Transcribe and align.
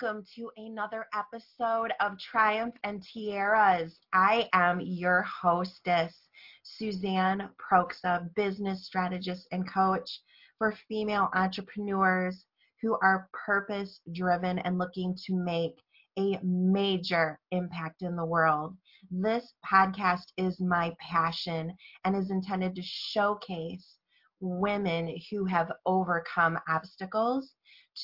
welcome 0.00 0.24
to 0.34 0.50
another 0.56 1.06
episode 1.14 1.92
of 2.00 2.18
Triumph 2.18 2.74
and 2.84 3.02
Tiaras. 3.02 3.98
I 4.12 4.48
am 4.52 4.80
your 4.80 5.22
hostess, 5.22 6.14
Suzanne 6.62 7.48
Proksa, 7.58 8.28
business 8.34 8.84
strategist 8.84 9.46
and 9.52 9.70
coach 9.70 10.20
for 10.58 10.74
female 10.88 11.30
entrepreneurs 11.34 12.44
who 12.82 12.98
are 13.02 13.28
purpose 13.32 14.00
driven 14.12 14.58
and 14.60 14.76
looking 14.76 15.16
to 15.24 15.34
make 15.34 15.80
a 16.18 16.38
major 16.42 17.38
impact 17.52 18.02
in 18.02 18.16
the 18.16 18.24
world. 18.24 18.76
This 19.10 19.54
podcast 19.64 20.26
is 20.36 20.60
my 20.60 20.94
passion 21.00 21.74
and 22.04 22.16
is 22.16 22.30
intended 22.30 22.74
to 22.74 22.82
showcase 22.82 23.96
women 24.40 25.16
who 25.30 25.46
have 25.46 25.72
overcome 25.86 26.58
obstacles 26.68 27.54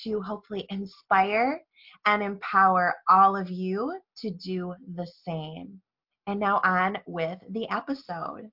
to 0.04 0.20
hopefully 0.20 0.66
inspire 0.70 1.60
and 2.06 2.22
empower 2.22 2.94
all 3.08 3.36
of 3.36 3.50
you 3.50 3.98
to 4.18 4.30
do 4.30 4.74
the 4.94 5.06
same. 5.24 5.80
And 6.26 6.38
now 6.38 6.60
on 6.64 6.98
with 7.06 7.38
the 7.50 7.68
episode. 7.70 8.50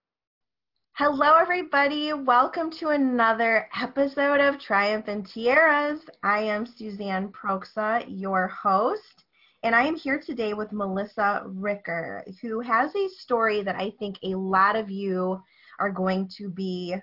Hello, 0.93 1.35
everybody. 1.35 2.11
Welcome 2.13 2.71
to 2.71 2.89
another 2.89 3.69
episode 3.79 4.41
of 4.41 4.59
Triumph 4.59 5.07
and 5.07 5.25
Tiaras. 5.25 6.01
I 6.23 6.39
am 6.39 6.65
Suzanne 6.65 7.29
Proksa, 7.29 8.03
your 8.07 8.47
host, 8.49 9.23
and 9.63 9.73
I 9.73 9.83
am 9.83 9.95
here 9.95 10.19
today 10.19 10.53
with 10.53 10.73
Melissa 10.73 11.43
Ricker, 11.45 12.25
who 12.41 12.59
has 12.59 12.93
a 12.95 13.07
story 13.09 13.61
that 13.63 13.75
I 13.75 13.91
think 13.99 14.17
a 14.23 14.35
lot 14.35 14.75
of 14.75 14.89
you 14.89 15.41
are 15.79 15.91
going 15.91 16.29
to 16.37 16.49
be 16.49 16.95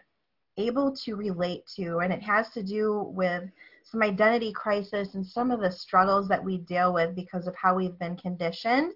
able 0.58 0.94
to 1.04 1.16
relate 1.16 1.62
to, 1.76 1.98
and 1.98 2.12
it 2.12 2.22
has 2.22 2.50
to 2.50 2.62
do 2.62 3.10
with 3.14 3.44
some 3.86 4.02
identity 4.02 4.52
crisis 4.52 5.14
and 5.14 5.24
some 5.24 5.50
of 5.50 5.60
the 5.60 5.70
struggles 5.70 6.28
that 6.28 6.44
we 6.44 6.58
deal 6.58 6.92
with 6.92 7.14
because 7.14 7.46
of 7.46 7.54
how 7.54 7.74
we've 7.74 7.98
been 7.98 8.16
conditioned. 8.16 8.92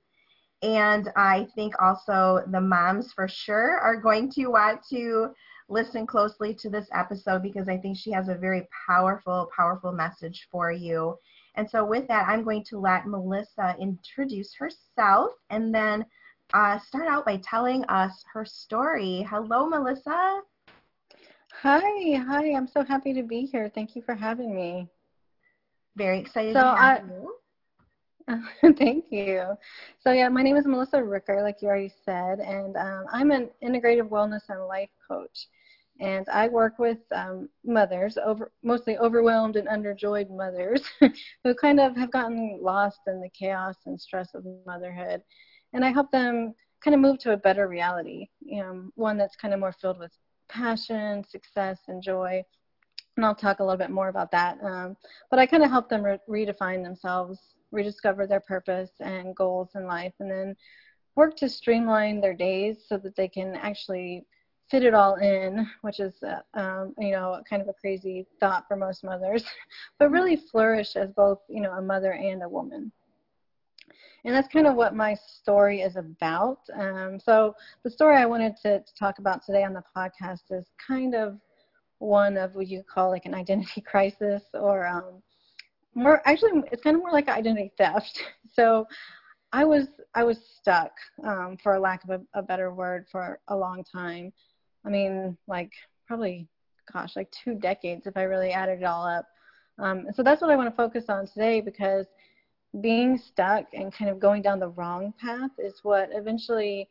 And 0.62 1.10
I 1.16 1.46
think 1.54 1.80
also 1.80 2.44
the 2.50 2.60
moms 2.60 3.12
for 3.12 3.28
sure 3.28 3.78
are 3.78 3.96
going 3.96 4.30
to 4.32 4.48
want 4.48 4.80
to 4.90 5.28
listen 5.68 6.06
closely 6.06 6.52
to 6.54 6.68
this 6.68 6.88
episode 6.92 7.42
because 7.42 7.68
I 7.68 7.78
think 7.78 7.96
she 7.96 8.10
has 8.10 8.28
a 8.28 8.34
very 8.34 8.68
powerful, 8.86 9.48
powerful 9.56 9.92
message 9.92 10.48
for 10.50 10.72
you. 10.72 11.16
And 11.54 11.68
so, 11.70 11.84
with 11.84 12.06
that, 12.08 12.28
I'm 12.28 12.44
going 12.44 12.64
to 12.64 12.78
let 12.78 13.06
Melissa 13.06 13.76
introduce 13.80 14.54
herself 14.54 15.30
and 15.50 15.74
then 15.74 16.04
uh, 16.52 16.78
start 16.80 17.06
out 17.06 17.24
by 17.24 17.40
telling 17.42 17.84
us 17.84 18.24
her 18.32 18.44
story. 18.44 19.26
Hello, 19.28 19.66
Melissa. 19.66 20.42
Hi, 21.62 22.16
hi. 22.16 22.54
I'm 22.54 22.66
so 22.66 22.82
happy 22.82 23.12
to 23.12 23.22
be 23.22 23.42
here. 23.44 23.70
Thank 23.74 23.94
you 23.94 24.00
for 24.00 24.14
having 24.14 24.56
me. 24.56 24.88
Very 25.94 26.18
excited 26.18 26.54
so 26.54 26.62
to 26.62 26.66
have 26.66 27.02
I, 28.26 28.32
you. 28.64 28.72
thank 28.78 29.04
you. 29.10 29.44
So 30.02 30.12
yeah, 30.12 30.30
my 30.30 30.42
name 30.42 30.56
is 30.56 30.64
Melissa 30.64 31.04
Ricker, 31.04 31.42
like 31.42 31.56
you 31.60 31.68
already 31.68 31.92
said, 32.02 32.40
and 32.40 32.78
um, 32.78 33.04
I'm 33.12 33.30
an 33.30 33.50
integrative 33.62 34.08
wellness 34.08 34.48
and 34.48 34.66
life 34.68 34.88
coach. 35.06 35.48
And 36.00 36.26
I 36.30 36.48
work 36.48 36.78
with 36.78 36.96
um, 37.14 37.50
mothers, 37.62 38.16
over, 38.16 38.50
mostly 38.62 38.96
overwhelmed 38.96 39.56
and 39.56 39.68
underjoyed 39.68 40.30
mothers, 40.30 40.80
who 41.44 41.54
kind 41.54 41.78
of 41.78 41.94
have 41.94 42.10
gotten 42.10 42.58
lost 42.62 43.00
in 43.06 43.20
the 43.20 43.28
chaos 43.38 43.76
and 43.84 44.00
stress 44.00 44.30
of 44.32 44.46
motherhood. 44.64 45.20
And 45.74 45.84
I 45.84 45.92
help 45.92 46.10
them 46.10 46.54
kind 46.82 46.94
of 46.94 47.02
move 47.02 47.18
to 47.18 47.32
a 47.32 47.36
better 47.36 47.68
reality, 47.68 48.28
you 48.40 48.62
know, 48.62 48.90
one 48.94 49.18
that's 49.18 49.36
kind 49.36 49.52
of 49.52 49.60
more 49.60 49.74
filled 49.78 49.98
with 49.98 50.12
passion, 50.50 51.24
success, 51.28 51.78
and 51.88 52.02
joy. 52.02 52.42
And 53.16 53.24
I'll 53.24 53.34
talk 53.34 53.60
a 53.60 53.64
little 53.64 53.78
bit 53.78 53.90
more 53.90 54.08
about 54.08 54.30
that. 54.32 54.58
Um, 54.62 54.96
but 55.30 55.38
I 55.38 55.46
kind 55.46 55.62
of 55.62 55.70
help 55.70 55.88
them 55.88 56.02
re- 56.02 56.18
redefine 56.28 56.82
themselves, 56.82 57.38
rediscover 57.70 58.26
their 58.26 58.40
purpose 58.40 58.90
and 59.00 59.34
goals 59.34 59.70
in 59.74 59.86
life, 59.86 60.12
and 60.20 60.30
then 60.30 60.56
work 61.16 61.36
to 61.36 61.48
streamline 61.48 62.20
their 62.20 62.34
days 62.34 62.84
so 62.86 62.98
that 62.98 63.16
they 63.16 63.28
can 63.28 63.56
actually 63.56 64.24
fit 64.70 64.84
it 64.84 64.94
all 64.94 65.16
in, 65.16 65.68
which 65.82 65.98
is, 65.98 66.14
uh, 66.22 66.58
um, 66.58 66.94
you 66.98 67.10
know, 67.10 67.42
kind 67.48 67.60
of 67.60 67.68
a 67.68 67.74
crazy 67.74 68.26
thought 68.38 68.66
for 68.68 68.76
most 68.76 69.02
mothers, 69.02 69.44
but 69.98 70.10
really 70.10 70.36
flourish 70.36 70.94
as 70.94 71.10
both, 71.10 71.40
you 71.48 71.60
know, 71.60 71.72
a 71.72 71.82
mother 71.82 72.12
and 72.12 72.42
a 72.42 72.48
woman 72.48 72.92
and 74.24 74.34
that's 74.34 74.48
kind 74.48 74.66
of 74.66 74.74
what 74.74 74.94
my 74.94 75.14
story 75.14 75.80
is 75.80 75.96
about. 75.96 76.60
Um, 76.74 77.18
so 77.18 77.54
the 77.84 77.90
story 77.90 78.16
I 78.16 78.26
wanted 78.26 78.56
to, 78.62 78.80
to, 78.80 78.94
talk 78.98 79.18
about 79.18 79.44
today 79.44 79.64
on 79.64 79.72
the 79.72 79.82
podcast 79.96 80.42
is 80.50 80.66
kind 80.84 81.14
of 81.14 81.38
one 81.98 82.36
of 82.36 82.54
what 82.54 82.68
you 82.68 82.82
call 82.82 83.10
like 83.10 83.26
an 83.26 83.34
identity 83.34 83.80
crisis, 83.86 84.42
or 84.54 84.86
um, 84.86 85.22
more 85.94 86.22
actually, 86.26 86.62
it's 86.70 86.82
kind 86.82 86.96
of 86.96 87.02
more 87.02 87.12
like 87.12 87.28
identity 87.28 87.72
theft. 87.76 88.20
So 88.52 88.88
I 89.52 89.64
was 89.64 89.86
I 90.16 90.24
was 90.24 90.38
stuck, 90.58 90.90
um, 91.24 91.56
for 91.62 91.78
lack 91.78 92.02
of 92.02 92.10
a, 92.10 92.20
a 92.34 92.42
better 92.42 92.72
word, 92.74 93.06
for 93.12 93.38
a 93.46 93.56
long 93.56 93.84
time. 93.84 94.32
I 94.84 94.88
mean, 94.88 95.36
like 95.46 95.70
probably, 96.06 96.48
gosh, 96.92 97.14
like 97.14 97.30
two 97.30 97.54
decades 97.54 98.08
if 98.08 98.16
I 98.16 98.22
really 98.22 98.50
added 98.50 98.80
it 98.80 98.84
all 98.84 99.06
up. 99.06 99.26
Um, 99.78 100.06
so 100.14 100.22
that's 100.22 100.42
what 100.42 100.50
I 100.50 100.56
want 100.56 100.68
to 100.68 100.76
focus 100.76 101.04
on 101.08 101.26
today 101.26 101.60
because 101.60 102.06
being 102.80 103.18
stuck 103.18 103.66
and 103.72 103.92
kind 103.92 104.10
of 104.10 104.20
going 104.20 104.42
down 104.42 104.60
the 104.60 104.68
wrong 104.68 105.12
path 105.20 105.50
is 105.58 105.80
what 105.82 106.10
eventually 106.12 106.88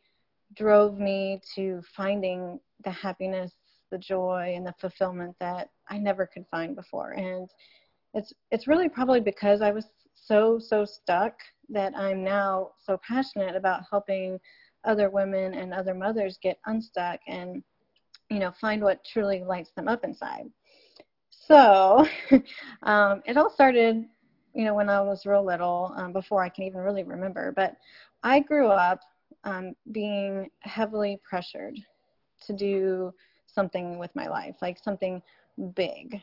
drove 0.54 0.98
me 0.98 1.40
to 1.54 1.82
finding 1.96 2.60
the 2.84 2.90
happiness, 2.90 3.52
the 3.90 3.98
joy, 3.98 4.52
and 4.54 4.66
the 4.66 4.74
fulfillment 4.80 5.34
that 5.40 5.70
I 5.88 5.98
never 5.98 6.26
could 6.26 6.44
find 6.50 6.76
before. 6.76 7.12
And 7.12 7.48
it's 8.12 8.32
it's 8.50 8.66
really 8.66 8.88
probably 8.88 9.20
because 9.20 9.62
I 9.62 9.70
was 9.70 9.86
so 10.14 10.58
so 10.58 10.84
stuck 10.84 11.34
that 11.70 11.96
I'm 11.96 12.22
now 12.24 12.70
so 12.84 12.98
passionate 13.06 13.56
about 13.56 13.82
helping 13.88 14.38
other 14.84 15.10
women 15.10 15.54
and 15.54 15.72
other 15.72 15.94
mothers 15.94 16.38
get 16.42 16.58
unstuck 16.66 17.20
and 17.28 17.62
you 18.28 18.38
know 18.38 18.52
find 18.60 18.82
what 18.82 19.04
truly 19.04 19.44
lights 19.44 19.70
them 19.76 19.88
up 19.88 20.04
inside. 20.04 20.50
So 21.30 22.06
um, 22.82 23.22
it 23.24 23.36
all 23.36 23.50
started 23.50 24.04
you 24.54 24.64
know, 24.64 24.74
when 24.74 24.88
I 24.88 25.00
was 25.00 25.26
real 25.26 25.44
little, 25.44 25.92
um, 25.96 26.12
before 26.12 26.42
I 26.42 26.48
can 26.48 26.64
even 26.64 26.80
really 26.80 27.04
remember. 27.04 27.52
But 27.52 27.76
I 28.22 28.40
grew 28.40 28.68
up 28.68 29.00
um, 29.44 29.74
being 29.92 30.50
heavily 30.60 31.18
pressured 31.28 31.78
to 32.46 32.52
do 32.52 33.12
something 33.46 33.98
with 33.98 34.14
my 34.14 34.28
life, 34.28 34.56
like 34.62 34.78
something 34.78 35.22
big. 35.74 36.20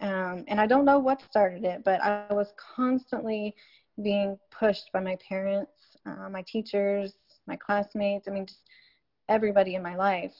Um, 0.00 0.44
and 0.48 0.60
I 0.60 0.66
don't 0.66 0.84
know 0.84 0.98
what 0.98 1.22
started 1.22 1.64
it, 1.64 1.82
but 1.84 2.02
I 2.02 2.26
was 2.30 2.52
constantly 2.56 3.54
being 4.02 4.38
pushed 4.50 4.90
by 4.92 5.00
my 5.00 5.16
parents, 5.26 5.70
uh, 6.06 6.28
my 6.28 6.42
teachers, 6.42 7.14
my 7.46 7.56
classmates. 7.56 8.26
I 8.28 8.32
mean, 8.32 8.46
just 8.46 8.62
everybody 9.28 9.74
in 9.74 9.82
my 9.82 9.96
life 9.96 10.34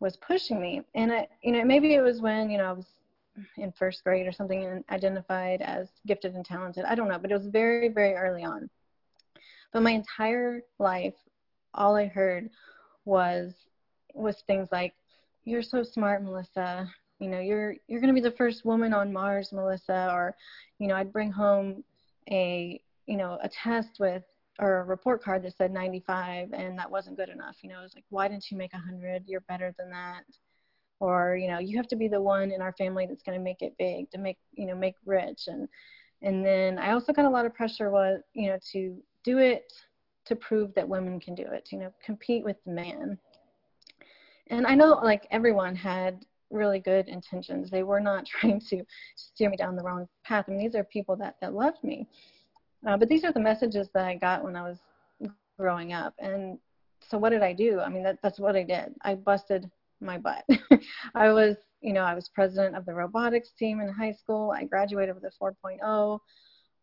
was 0.00 0.16
pushing 0.16 0.60
me. 0.60 0.82
And 0.94 1.12
it, 1.12 1.30
you 1.42 1.52
know, 1.52 1.64
maybe 1.64 1.94
it 1.94 2.00
was 2.00 2.20
when 2.20 2.50
you 2.50 2.58
know 2.58 2.64
I 2.64 2.72
was 2.72 2.86
in 3.56 3.72
first 3.72 4.04
grade 4.04 4.26
or 4.26 4.32
something 4.32 4.64
and 4.64 4.84
identified 4.90 5.60
as 5.62 5.88
gifted 6.06 6.34
and 6.34 6.44
talented. 6.44 6.84
I 6.84 6.94
don't 6.94 7.08
know, 7.08 7.18
but 7.18 7.30
it 7.30 7.38
was 7.38 7.46
very, 7.46 7.88
very 7.88 8.14
early 8.14 8.44
on. 8.44 8.68
But 9.72 9.82
my 9.82 9.90
entire 9.90 10.62
life, 10.78 11.14
all 11.74 11.96
I 11.96 12.06
heard 12.06 12.50
was 13.04 13.52
was 14.14 14.42
things 14.46 14.68
like, 14.70 14.94
"You're 15.44 15.62
so 15.62 15.82
smart, 15.82 16.22
Melissa. 16.22 16.88
You 17.18 17.28
know, 17.28 17.40
you're 17.40 17.74
you're 17.88 18.00
going 18.00 18.14
to 18.14 18.20
be 18.20 18.26
the 18.26 18.36
first 18.36 18.64
woman 18.64 18.94
on 18.94 19.12
Mars, 19.12 19.52
Melissa." 19.52 20.10
Or, 20.12 20.36
you 20.78 20.86
know, 20.86 20.94
I'd 20.94 21.12
bring 21.12 21.32
home 21.32 21.82
a 22.30 22.80
you 23.06 23.16
know 23.16 23.38
a 23.42 23.48
test 23.48 23.98
with 23.98 24.22
or 24.60 24.78
a 24.78 24.84
report 24.84 25.20
card 25.20 25.42
that 25.42 25.56
said 25.56 25.72
95, 25.72 26.52
and 26.52 26.78
that 26.78 26.88
wasn't 26.88 27.16
good 27.16 27.28
enough. 27.28 27.56
You 27.62 27.70
know, 27.70 27.80
it 27.80 27.82
was 27.82 27.94
like, 27.96 28.04
"Why 28.10 28.28
didn't 28.28 28.50
you 28.52 28.56
make 28.56 28.72
100? 28.72 29.24
You're 29.26 29.40
better 29.40 29.74
than 29.76 29.90
that." 29.90 30.24
Or 31.04 31.36
you 31.36 31.48
know 31.48 31.58
you 31.58 31.76
have 31.76 31.88
to 31.88 31.96
be 31.96 32.08
the 32.08 32.20
one 32.20 32.50
in 32.50 32.60
our 32.60 32.72
family 32.72 33.06
that's 33.06 33.22
going 33.22 33.38
to 33.38 33.44
make 33.44 33.62
it 33.62 33.74
big 33.78 34.10
to 34.10 34.18
make 34.18 34.38
you 34.52 34.66
know 34.66 34.74
make 34.74 34.94
rich. 35.04 35.42
And 35.46 35.68
and 36.22 36.44
then 36.44 36.78
i 36.78 36.92
also 36.92 37.12
got 37.12 37.24
a 37.24 37.30
lot 37.30 37.44
of 37.44 37.54
pressure 37.54 37.90
was 37.90 38.20
you 38.32 38.48
know 38.48 38.58
to 38.72 38.96
do 39.24 39.38
it 39.38 39.72
to 40.24 40.36
prove 40.36 40.72
that 40.74 40.88
women 40.88 41.20
can 41.20 41.34
do 41.34 41.42
it 41.42 41.68
you 41.70 41.78
know 41.78 41.92
compete 42.04 42.44
with 42.44 42.56
the 42.64 42.72
man. 42.72 43.18
And 44.48 44.66
i 44.66 44.74
know 44.74 45.00
like 45.02 45.26
everyone 45.30 45.74
had 45.74 46.24
really 46.50 46.78
good 46.78 47.08
intentions. 47.08 47.70
They 47.70 47.82
were 47.82 48.00
not 48.00 48.24
trying 48.40 48.60
to 48.70 48.84
steer 49.16 49.50
me 49.50 49.56
down 49.56 49.76
the 49.76 49.82
wrong 49.82 50.06
path. 50.24 50.46
I 50.48 50.52
mean, 50.52 50.60
these 50.60 50.74
are 50.74 50.84
people 50.84 51.16
that 51.16 51.36
that 51.40 51.52
loved 51.52 51.82
me. 51.82 52.06
Uh, 52.86 52.96
but 52.96 53.08
these 53.08 53.24
are 53.24 53.32
the 53.32 53.40
messages 53.40 53.88
that 53.94 54.04
i 54.04 54.14
got 54.14 54.44
when 54.44 54.56
i 54.56 54.62
was 54.62 54.78
growing 55.58 55.92
up. 55.92 56.14
And 56.18 56.58
so 57.08 57.18
what 57.18 57.30
did 57.30 57.42
i 57.42 57.52
do? 57.52 57.80
I 57.80 57.88
mean 57.88 58.02
that, 58.04 58.18
that's 58.22 58.38
what 58.38 58.56
i 58.56 58.62
did. 58.62 58.94
I 59.02 59.14
busted 59.14 59.70
my 60.04 60.18
butt. 60.18 60.44
I 61.14 61.32
was, 61.32 61.56
you 61.80 61.92
know, 61.92 62.02
I 62.02 62.14
was 62.14 62.28
president 62.28 62.76
of 62.76 62.86
the 62.86 62.94
robotics 62.94 63.50
team 63.58 63.80
in 63.80 63.88
high 63.88 64.12
school. 64.12 64.50
I 64.50 64.64
graduated 64.64 65.14
with 65.14 65.24
a 65.24 65.32
4.0. 65.42 66.18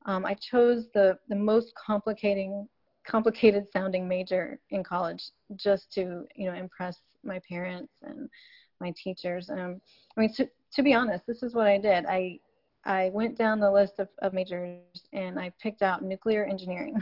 Um, 0.05 0.25
I 0.25 0.33
chose 0.33 0.87
the 0.93 1.17
the 1.29 1.35
most 1.35 1.73
complicating, 1.75 2.67
complicated 3.07 3.67
sounding 3.71 4.07
major 4.07 4.59
in 4.71 4.83
college 4.83 5.23
just 5.55 5.91
to, 5.93 6.25
you 6.35 6.49
know, 6.49 6.55
impress 6.55 6.97
my 7.23 7.39
parents 7.47 7.93
and 8.01 8.29
my 8.79 8.93
teachers. 9.01 9.49
Um, 9.49 9.79
I 10.17 10.21
mean, 10.21 10.33
to, 10.35 10.49
to 10.73 10.83
be 10.83 10.93
honest, 10.93 11.25
this 11.27 11.43
is 11.43 11.53
what 11.53 11.67
I 11.67 11.77
did. 11.77 12.05
I 12.05 12.39
I 12.83 13.11
went 13.13 13.37
down 13.37 13.59
the 13.59 13.71
list 13.71 13.93
of, 13.99 14.09
of 14.23 14.33
majors 14.33 14.79
and 15.13 15.39
I 15.39 15.51
picked 15.61 15.83
out 15.83 16.03
nuclear 16.03 16.45
engineering. 16.45 16.95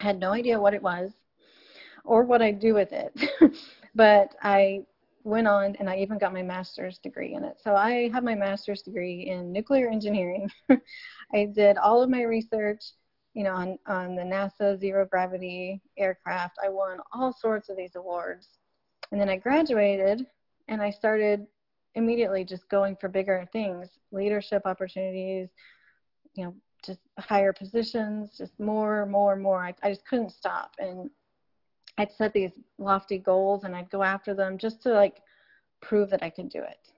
I 0.00 0.04
had 0.04 0.18
no 0.18 0.32
idea 0.32 0.60
what 0.60 0.74
it 0.74 0.82
was 0.82 1.12
or 2.04 2.24
what 2.24 2.42
I'd 2.42 2.60
do 2.60 2.74
with 2.74 2.92
it, 2.92 3.18
but 3.94 4.34
I 4.42 4.84
went 5.24 5.48
on 5.48 5.74
and 5.80 5.88
I 5.88 5.96
even 5.96 6.18
got 6.18 6.34
my 6.34 6.42
master's 6.42 6.98
degree 6.98 7.34
in 7.34 7.44
it. 7.44 7.56
So 7.62 7.74
I 7.74 8.10
have 8.12 8.22
my 8.22 8.34
master's 8.34 8.82
degree 8.82 9.22
in 9.30 9.52
nuclear 9.52 9.88
engineering. 9.88 10.50
I 11.34 11.46
did 11.46 11.78
all 11.78 12.02
of 12.02 12.10
my 12.10 12.22
research, 12.22 12.84
you 13.32 13.42
know, 13.42 13.54
on, 13.54 13.78
on 13.86 14.14
the 14.14 14.22
NASA 14.22 14.78
zero 14.78 15.06
gravity 15.10 15.80
aircraft. 15.98 16.58
I 16.62 16.68
won 16.68 16.98
all 17.12 17.32
sorts 17.32 17.70
of 17.70 17.76
these 17.76 17.96
awards. 17.96 18.48
And 19.10 19.20
then 19.20 19.30
I 19.30 19.36
graduated 19.36 20.26
and 20.68 20.82
I 20.82 20.90
started 20.90 21.46
immediately 21.94 22.44
just 22.44 22.68
going 22.68 22.96
for 22.96 23.08
bigger 23.08 23.48
things, 23.50 23.88
leadership 24.12 24.62
opportunities, 24.66 25.48
you 26.34 26.44
know, 26.44 26.54
just 26.84 27.00
higher 27.18 27.52
positions, 27.52 28.36
just 28.36 28.58
more, 28.60 29.06
more, 29.06 29.36
more. 29.36 29.64
I, 29.64 29.74
I 29.82 29.90
just 29.90 30.06
couldn't 30.06 30.32
stop. 30.32 30.72
And 30.78 31.08
I'd 31.98 32.12
set 32.12 32.32
these 32.32 32.50
lofty 32.78 33.18
goals 33.18 33.64
and 33.64 33.74
I'd 33.74 33.90
go 33.90 34.02
after 34.02 34.34
them 34.34 34.58
just 34.58 34.82
to 34.82 34.90
like 34.90 35.22
prove 35.80 36.10
that 36.10 36.22
I 36.22 36.30
could 36.30 36.48
do 36.48 36.58
it. 36.58 36.88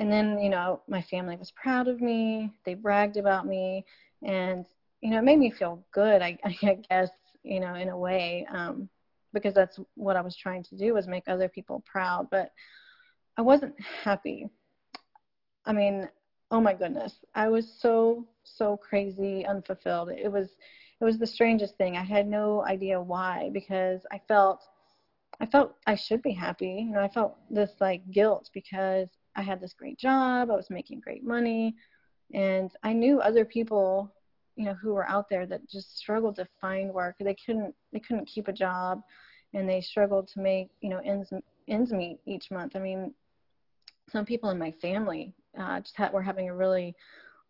And 0.00 0.10
then, 0.10 0.38
you 0.38 0.48
know, 0.48 0.80
my 0.88 1.02
family 1.02 1.36
was 1.36 1.52
proud 1.52 1.86
of 1.86 2.00
me. 2.00 2.50
They 2.64 2.74
bragged 2.74 3.16
about 3.16 3.46
me. 3.46 3.84
And, 4.22 4.66
you 5.00 5.10
know, 5.10 5.18
it 5.18 5.24
made 5.24 5.38
me 5.38 5.50
feel 5.50 5.84
good, 5.92 6.22
I, 6.22 6.38
I 6.44 6.78
guess, 6.90 7.10
you 7.42 7.60
know, 7.60 7.74
in 7.74 7.90
a 7.90 7.96
way, 7.96 8.46
um, 8.52 8.88
because 9.32 9.54
that's 9.54 9.78
what 9.94 10.16
I 10.16 10.20
was 10.20 10.36
trying 10.36 10.62
to 10.64 10.76
do 10.76 10.94
was 10.94 11.06
make 11.06 11.24
other 11.28 11.48
people 11.48 11.82
proud. 11.84 12.28
But 12.30 12.52
I 13.36 13.42
wasn't 13.42 13.74
happy. 13.80 14.48
I 15.66 15.72
mean, 15.72 16.08
oh 16.50 16.60
my 16.60 16.74
goodness. 16.74 17.14
I 17.34 17.48
was 17.48 17.66
so, 17.80 18.26
so 18.44 18.76
crazy, 18.76 19.44
unfulfilled. 19.46 20.10
It 20.10 20.30
was 20.30 20.50
it 21.04 21.06
was 21.06 21.18
the 21.18 21.26
strangest 21.26 21.76
thing. 21.76 21.98
I 21.98 22.02
had 22.02 22.26
no 22.26 22.64
idea 22.64 22.98
why 22.98 23.50
because 23.52 24.06
I 24.10 24.18
felt 24.26 24.64
I 25.38 25.44
felt 25.44 25.74
I 25.86 25.96
should 25.96 26.22
be 26.22 26.32
happy. 26.32 26.86
You 26.86 26.92
know, 26.92 27.00
I 27.00 27.08
felt 27.08 27.36
this 27.50 27.72
like 27.78 28.10
guilt 28.10 28.48
because 28.54 29.08
I 29.36 29.42
had 29.42 29.60
this 29.60 29.74
great 29.74 29.98
job, 29.98 30.50
I 30.50 30.56
was 30.56 30.70
making 30.70 31.00
great 31.00 31.22
money, 31.22 31.74
and 32.32 32.70
I 32.82 32.94
knew 32.94 33.20
other 33.20 33.44
people, 33.44 34.14
you 34.56 34.64
know, 34.64 34.72
who 34.74 34.94
were 34.94 35.06
out 35.06 35.28
there 35.28 35.44
that 35.44 35.68
just 35.68 35.98
struggled 35.98 36.36
to 36.36 36.48
find 36.58 36.90
work. 36.94 37.16
They 37.20 37.36
couldn't 37.44 37.74
they 37.92 38.00
couldn't 38.00 38.24
keep 38.26 38.48
a 38.48 38.52
job 38.52 39.02
and 39.52 39.68
they 39.68 39.82
struggled 39.82 40.28
to 40.28 40.40
make, 40.40 40.70
you 40.80 40.88
know, 40.88 41.02
ends 41.04 41.30
ends 41.68 41.92
meet 41.92 42.18
each 42.24 42.50
month. 42.50 42.76
I 42.76 42.78
mean, 42.78 43.12
some 44.08 44.24
people 44.24 44.48
in 44.48 44.58
my 44.58 44.72
family 44.72 45.34
uh, 45.58 45.80
just 45.80 45.98
had, 45.98 46.14
were 46.14 46.22
having 46.22 46.48
a 46.48 46.56
really 46.56 46.94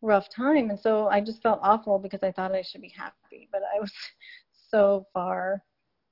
rough 0.02 0.29
time. 0.29 0.70
And 0.70 0.79
so 0.79 1.08
i 1.08 1.20
just 1.20 1.43
felt 1.43 1.61
awful 1.62 1.99
because 1.99 2.23
i 2.23 2.32
thought 2.32 2.55
i 2.55 2.62
should 2.62 2.82
be 2.82 2.93
happy 2.96 3.49
but 3.52 3.62
i 3.75 3.81
was 3.81 3.93
so 4.70 5.06
far 5.12 5.62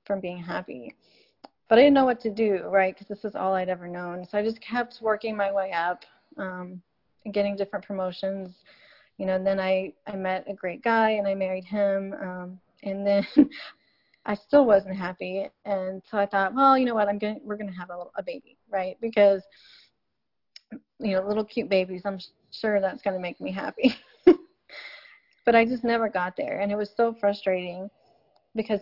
from 0.05 0.19
being 0.19 0.37
happy. 0.37 0.95
But 1.69 1.79
i 1.79 1.81
didn't 1.81 1.93
know 1.93 2.05
what 2.05 2.21
to 2.21 2.29
do 2.29 2.63
right? 2.67 2.93
Because 2.93 3.07
this 3.07 3.25
is 3.25 3.35
all 3.35 3.53
i'd 3.55 3.69
ever 3.69 3.87
known. 3.87 4.25
So 4.29 4.37
i 4.37 4.43
just 4.43 4.61
kept 4.61 4.99
working 5.01 5.35
my 5.35 5.51
way 5.51 5.71
up 5.71 6.05
um, 6.37 6.81
and 7.25 7.33
getting 7.33 7.55
different 7.55 7.85
promotions. 7.85 8.55
You 9.17 9.27
know 9.27 9.35
and 9.35 9.45
then 9.45 9.59
i 9.59 9.93
i 10.07 10.15
met 10.15 10.45
a 10.47 10.53
great 10.53 10.83
guy 10.83 11.11
and 11.11 11.27
i 11.27 11.35
married 11.35 11.65
him 11.65 12.13
um, 12.21 12.59
and 12.83 13.05
then 13.05 13.27
i 14.25 14.33
still 14.33 14.65
wasn't 14.65 14.95
happy. 14.95 15.47
And 15.65 16.01
so 16.09 16.17
i 16.17 16.25
thought 16.25 16.55
well 16.55 16.77
you 16.77 16.85
know 16.85 16.95
what? 16.95 17.07
I'm 17.07 17.19
going 17.19 17.35
to 17.35 17.41
we're 17.43 17.57
going 17.57 17.71
to 17.71 17.77
have 17.77 17.89
a, 17.89 17.97
little, 17.97 18.13
a 18.17 18.23
baby 18.23 18.57
right? 18.71 18.97
Because 19.01 19.43
you 20.99 21.11
know 21.11 21.27
little 21.27 21.43
cute 21.43 21.69
babies 21.69 22.01
i'm 22.05 22.19
sure 22.53 22.79
that's 22.79 23.01
going 23.01 23.15
to 23.15 23.21
make 23.21 23.41
me 23.41 23.51
happy. 23.51 23.95
but 25.45 25.55
I 25.55 25.65
just 25.65 25.83
never 25.83 26.09
got 26.09 26.35
there. 26.37 26.59
And 26.59 26.71
it 26.71 26.77
was 26.77 26.91
so 26.95 27.13
frustrating 27.19 27.89
because 28.55 28.81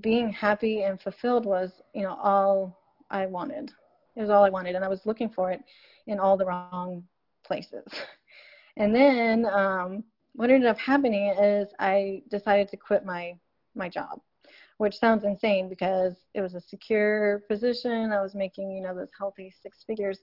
being 0.00 0.30
happy 0.30 0.82
and 0.82 1.00
fulfilled 1.00 1.44
was, 1.44 1.72
you 1.94 2.02
know, 2.02 2.16
all 2.22 2.78
I 3.10 3.26
wanted. 3.26 3.72
It 4.16 4.20
was 4.20 4.30
all 4.30 4.44
I 4.44 4.50
wanted. 4.50 4.76
And 4.76 4.84
I 4.84 4.88
was 4.88 5.06
looking 5.06 5.30
for 5.30 5.50
it 5.50 5.62
in 6.06 6.18
all 6.20 6.36
the 6.36 6.46
wrong 6.46 7.04
places. 7.44 7.84
And 8.76 8.94
then 8.94 9.46
um, 9.46 10.04
what 10.34 10.50
ended 10.50 10.68
up 10.68 10.78
happening 10.78 11.34
is 11.38 11.68
I 11.78 12.22
decided 12.30 12.68
to 12.68 12.76
quit 12.76 13.04
my, 13.04 13.34
my 13.74 13.88
job, 13.88 14.20
which 14.78 14.96
sounds 14.98 15.24
insane 15.24 15.68
because 15.68 16.14
it 16.34 16.40
was 16.40 16.54
a 16.54 16.60
secure 16.60 17.42
position. 17.48 18.12
I 18.12 18.22
was 18.22 18.34
making, 18.34 18.70
you 18.70 18.80
know, 18.80 18.94
those 18.94 19.10
healthy 19.18 19.52
six 19.62 19.84
figures, 19.86 20.20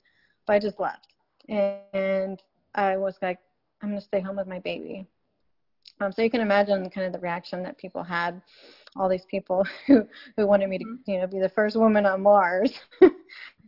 but 0.47 0.53
I 0.53 0.59
just 0.59 0.79
left. 0.79 1.13
And 1.49 2.41
I 2.77 2.95
was 2.95 3.15
like, 3.21 3.39
I'm 3.81 3.89
going 3.89 3.99
to 3.99 4.05
stay 4.05 4.21
home 4.21 4.37
with 4.37 4.47
my 4.47 4.59
baby. 4.59 5.07
Um, 5.99 6.11
so 6.11 6.21
you 6.21 6.29
can 6.29 6.41
imagine 6.41 6.89
kind 6.89 7.07
of 7.07 7.13
the 7.13 7.19
reaction 7.19 7.63
that 7.63 7.77
people 7.77 8.03
had, 8.03 8.41
all 8.95 9.09
these 9.09 9.25
people 9.29 9.65
who, 9.87 10.07
who 10.37 10.47
wanted 10.47 10.69
me 10.69 10.77
to, 10.77 10.85
mm-hmm. 10.85 11.11
you 11.11 11.19
know, 11.19 11.27
be 11.27 11.39
the 11.39 11.49
first 11.49 11.75
woman 11.75 12.05
on 12.05 12.21
Mars. 12.21 12.71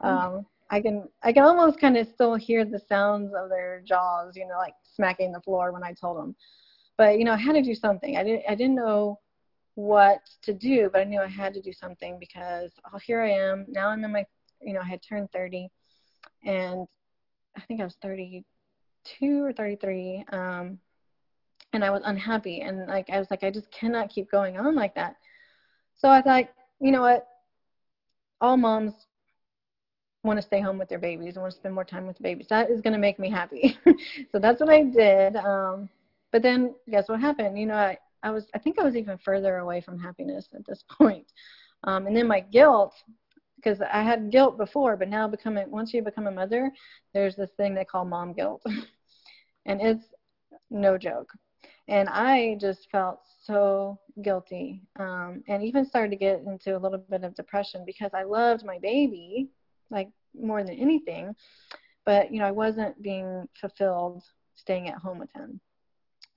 Mm-hmm. 0.02 0.38
um, 0.38 0.46
I 0.70 0.80
can, 0.80 1.10
I 1.24 1.34
can 1.34 1.44
almost 1.44 1.78
kind 1.82 1.98
of 1.98 2.08
still 2.08 2.36
hear 2.36 2.64
the 2.64 2.80
sounds 2.88 3.34
of 3.38 3.50
their 3.50 3.82
jaws, 3.86 4.38
you 4.38 4.48
know, 4.48 4.56
like 4.58 4.76
smacking 4.96 5.34
the 5.34 5.42
floor 5.42 5.74
when 5.74 5.84
I 5.84 5.92
told 5.92 6.18
them. 6.18 6.38
But, 6.98 7.20
you 7.20 7.26
know, 7.26 7.34
I 7.34 7.38
had 7.38 7.56
to 7.56 7.62
do 7.62 7.76
something. 7.76 8.16
I 8.16 8.24
didn't, 8.24 8.44
I 8.48 8.56
didn't 8.56 8.76
know 8.76 9.20
what 9.76 10.22
to 10.44 10.54
do, 10.54 10.90
but 10.94 11.02
I 11.02 11.04
knew 11.04 11.20
I 11.20 11.28
had 11.28 11.54
to 11.56 11.62
do 11.62 11.74
something 11.74 12.18
because, 12.18 12.72
oh, 12.94 12.98
here 13.00 13.22
I 13.22 13.32
am. 13.32 13.66
Now 13.68 13.90
I'm 13.90 14.06
in 14.06 14.14
my, 14.14 14.26
you 14.62 14.72
know, 14.72 14.80
I 14.80 14.88
had 14.88 15.02
turned 15.02 15.30
30 15.34 15.68
and 16.46 16.88
I 17.58 17.62
think 17.62 17.82
I 17.82 17.84
was 17.84 17.98
30, 18.02 18.46
32 19.20 19.44
or 19.44 19.54
33 19.54 20.26
um, 20.32 20.80
and 21.74 21.84
i 21.84 21.90
was 21.90 22.02
unhappy. 22.06 22.62
And 22.62 22.88
like 22.88 23.10
i 23.10 23.20
was 23.20 23.28
like 23.30 23.44
i 23.44 23.52
just 23.52 23.72
cannot 23.72 24.10
keep 24.10 24.30
going 24.32 24.58
on 24.58 24.76
like 24.76 24.96
that. 24.96 25.16
So 25.96 26.10
i 26.10 26.22
thought 26.22 26.46
you 26.82 26.92
know 26.92 27.01
what? 27.01 27.28
All 28.42 28.58
moms 28.58 28.94
want 30.24 30.38
to 30.38 30.46
stay 30.46 30.62
home 30.62 30.78
with 30.78 30.89
their 30.89 31.00
babies 31.00 31.36
and 31.36 31.42
want 31.42 31.54
to 31.54 31.60
spend 31.60 31.75
more 31.75 31.84
time 31.84 32.08
with 32.08 32.22
babies. 32.22 32.48
That 32.50 32.70
is 32.70 32.82
going 32.82 32.94
to 32.94 33.00
make 33.00 33.20
me 33.20 33.30
happy. 33.30 33.78
So 34.32 34.39
that's 34.39 34.60
what 34.60 34.70
i 34.70 34.84
did 34.84 35.36
um, 35.36 35.89
but 36.32 36.42
then 36.42 36.75
guess 36.89 37.10
what 37.10 37.20
happened? 37.20 37.58
You 37.58 37.66
know 37.66 37.75
i 37.75 37.98
i 38.24 38.32
was 38.32 38.48
i 38.54 38.60
think 38.60 38.80
i 38.80 38.84
was 38.84 38.96
even 38.96 39.18
further 39.18 39.58
away 39.58 39.82
from 39.82 40.00
happiness 40.00 40.48
at 40.54 40.66
this 40.66 40.84
point. 40.98 41.28
Um, 41.86 42.08
and 42.08 42.16
then 42.16 42.28
my 42.28 42.42
guilt 42.42 42.94
because 43.62 43.82
I 43.82 44.04
had 44.04 44.32
guilt 44.32 44.58
before, 44.58 44.96
but 44.96 45.10
now 45.10 45.28
becoming 45.28 45.70
once 45.70 45.94
you 45.94 46.01
become 46.01 46.28
a 46.28 46.32
mother, 46.32 46.72
there's 47.13 47.36
this 47.36 47.50
thing 47.58 47.75
they 47.75 47.86
call 47.86 48.06
mom 48.06 48.34
guilt, 48.34 48.63
and 49.66 49.82
it's 49.82 50.06
no 50.70 50.98
joke. 50.98 51.32
And 51.88 52.08
I 52.10 52.58
just 52.62 52.88
felt 52.92 53.22
so 53.44 54.00
guilty, 54.22 54.82
um, 55.00 55.44
and 55.48 55.63
even 55.63 55.86
started 55.86 56.12
to 56.12 56.16
get 56.16 56.42
into 56.42 56.78
a 56.78 56.80
little 56.80 57.00
bit 57.00 57.24
of 57.24 57.36
depression 57.36 57.84
because 57.86 58.12
I 58.13 58.24
loved 58.24 58.63
my 58.66 58.78
baby 58.80 59.50
like 59.89 60.10
more 60.39 60.63
than 60.63 60.75
anything, 60.75 61.36
but 62.06 62.32
you 62.32 62.39
know 62.39 62.46
I 62.46 62.51
wasn't 62.51 63.01
being 63.01 63.48
fulfilled 63.60 64.24
staying 64.56 64.88
at 64.89 65.00
home 65.00 65.18
with 65.20 65.32
him, 65.34 65.60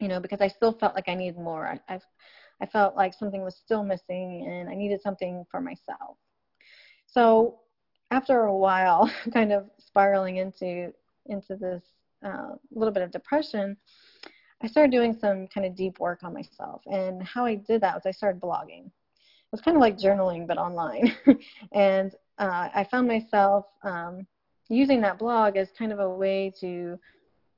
you 0.00 0.08
know, 0.08 0.20
because 0.20 0.40
I 0.40 0.48
still 0.48 0.72
felt 0.72 0.94
like 0.94 1.08
I 1.08 1.14
needed 1.14 1.38
more. 1.38 1.66
I, 1.68 1.94
I, 1.94 2.00
I 2.62 2.66
felt 2.66 2.96
like 2.96 3.12
something 3.12 3.42
was 3.42 3.56
still 3.56 3.82
missing, 3.84 4.46
and 4.48 4.70
I 4.70 4.74
needed 4.74 5.02
something 5.02 5.44
for 5.50 5.60
myself 5.60 6.16
so 7.12 7.60
after 8.10 8.42
a 8.42 8.56
while, 8.56 9.10
kind 9.32 9.52
of 9.52 9.68
spiraling 9.78 10.38
into 10.38 10.92
into 11.26 11.56
this 11.56 11.84
uh, 12.24 12.52
a 12.54 12.58
little 12.74 12.92
bit 12.92 13.02
of 13.02 13.10
depression, 13.10 13.76
I 14.62 14.68
started 14.68 14.92
doing 14.92 15.16
some 15.18 15.48
kind 15.48 15.66
of 15.66 15.74
deep 15.74 15.98
work 15.98 16.22
on 16.22 16.32
myself. 16.32 16.82
And 16.86 17.22
how 17.22 17.44
I 17.44 17.56
did 17.56 17.80
that 17.80 17.94
was 17.94 18.06
I 18.06 18.12
started 18.12 18.40
blogging. 18.40 18.86
It 18.86 19.50
was 19.50 19.60
kind 19.60 19.76
of 19.76 19.80
like 19.80 19.98
journaling, 19.98 20.46
but 20.46 20.58
online. 20.58 21.14
and 21.72 22.14
uh, 22.38 22.68
I 22.74 22.86
found 22.90 23.08
myself 23.08 23.66
um, 23.82 24.26
using 24.68 25.00
that 25.02 25.18
blog 25.18 25.56
as 25.56 25.68
kind 25.76 25.92
of 25.92 25.98
a 25.98 26.08
way 26.08 26.52
to 26.60 26.98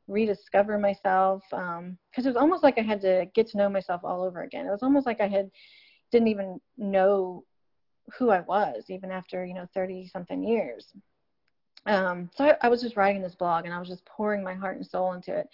rediscover 0.09 0.79
myself 0.79 1.43
because 1.51 1.79
um, 1.79 1.99
it 2.17 2.27
was 2.27 2.37
almost 2.37 2.63
like 2.63 2.79
I 2.79 2.83
had 2.83 3.01
to 3.03 3.27
get 3.35 3.49
to 3.49 3.59
know 3.59 3.69
myself 3.69 4.03
all 4.05 4.23
over 4.23 4.43
again. 4.43 4.67
It 4.67 4.71
was 4.71 4.83
almost 4.83 5.07
like 5.07 5.21
I 5.21 5.29
had 5.29 5.51
didn't 6.11 6.29
even 6.29 6.61
know 6.77 7.45
who 8.19 8.31
I 8.31 8.41
was 8.41 8.85
even 8.89 9.11
after 9.11 9.45
you 9.45 9.55
know 9.55 9.67
30 9.75 10.09
something 10.09 10.43
years. 10.43 10.93
Um, 11.87 12.31
so 12.35 12.45
I, 12.45 12.57
I 12.63 12.69
was 12.69 12.81
just 12.81 12.97
writing 12.97 13.23
this 13.23 13.35
blog 13.35 13.65
and 13.65 13.75
I 13.75 13.79
was 13.79 13.89
just 13.89 14.05
pouring 14.07 14.43
my 14.43 14.55
heart 14.55 14.77
and 14.77 14.87
soul 14.87 15.13
into 15.13 15.37
it, 15.37 15.49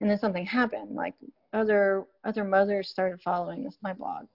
and 0.00 0.10
then 0.10 0.18
something 0.18 0.46
happened. 0.46 0.94
Like 0.94 1.14
other 1.52 2.04
other 2.24 2.44
mothers 2.44 2.88
started 2.88 3.20
following 3.22 3.62
this 3.62 3.78
my 3.82 3.92
blog, 3.92 4.26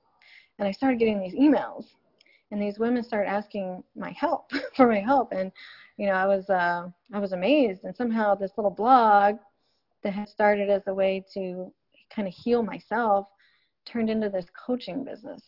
and 0.57 0.67
I 0.67 0.71
started 0.71 0.99
getting 0.99 1.19
these 1.19 1.33
emails, 1.33 1.85
and 2.51 2.61
these 2.61 2.79
women 2.79 3.03
started 3.03 3.29
asking 3.29 3.83
my 3.95 4.11
help 4.11 4.51
for 4.75 4.87
my 4.87 4.99
help, 4.99 5.31
and 5.31 5.51
you 5.97 6.07
know 6.07 6.13
I 6.13 6.27
was 6.27 6.49
uh, 6.49 6.89
I 7.13 7.19
was 7.19 7.33
amazed, 7.33 7.83
and 7.83 7.95
somehow 7.95 8.35
this 8.35 8.51
little 8.57 8.71
blog 8.71 9.37
that 10.03 10.13
had 10.13 10.29
started 10.29 10.69
as 10.69 10.83
a 10.87 10.93
way 10.93 11.25
to 11.33 11.73
kind 12.09 12.27
of 12.27 12.33
heal 12.33 12.63
myself 12.63 13.27
turned 13.85 14.09
into 14.09 14.29
this 14.29 14.45
coaching 14.65 15.03
business 15.03 15.41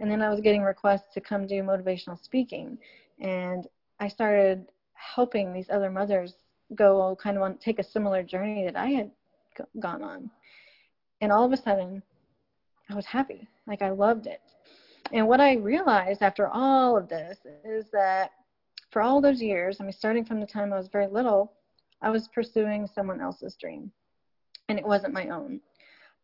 and 0.00 0.10
then 0.10 0.22
I 0.22 0.30
was 0.30 0.40
getting 0.40 0.62
requests 0.62 1.12
to 1.14 1.20
come 1.20 1.46
do 1.46 1.62
motivational 1.62 2.22
speaking. 2.22 2.78
And 3.20 3.66
I 4.00 4.08
started 4.08 4.66
helping 5.14 5.52
these 5.52 5.70
other 5.70 5.90
mothers 5.90 6.34
go 6.74 7.16
kind 7.22 7.36
of 7.36 7.42
on 7.42 7.58
take 7.58 7.78
a 7.78 7.84
similar 7.84 8.22
journey 8.22 8.64
that 8.64 8.76
I 8.76 8.88
had 8.88 9.10
g- 9.56 9.64
gone 9.80 10.02
on. 10.02 10.30
And 11.20 11.30
all 11.30 11.44
of 11.44 11.52
a 11.52 11.56
sudden, 11.56 12.02
I 12.90 12.94
was 12.94 13.06
happy. 13.06 13.48
Like 13.66 13.82
I 13.82 13.90
loved 13.90 14.26
it. 14.26 14.40
And 15.12 15.28
what 15.28 15.40
I 15.40 15.54
realized 15.54 16.22
after 16.22 16.48
all 16.48 16.96
of 16.96 17.08
this 17.08 17.38
is 17.64 17.86
that 17.92 18.30
for 18.90 19.02
all 19.02 19.20
those 19.20 19.42
years, 19.42 19.78
I 19.80 19.84
mean, 19.84 19.92
starting 19.92 20.24
from 20.24 20.40
the 20.40 20.46
time 20.46 20.72
I 20.72 20.78
was 20.78 20.88
very 20.88 21.06
little, 21.06 21.52
I 22.00 22.10
was 22.10 22.28
pursuing 22.28 22.86
someone 22.86 23.20
else's 23.20 23.56
dream, 23.56 23.90
and 24.68 24.78
it 24.78 24.84
wasn't 24.84 25.14
my 25.14 25.28
own. 25.28 25.60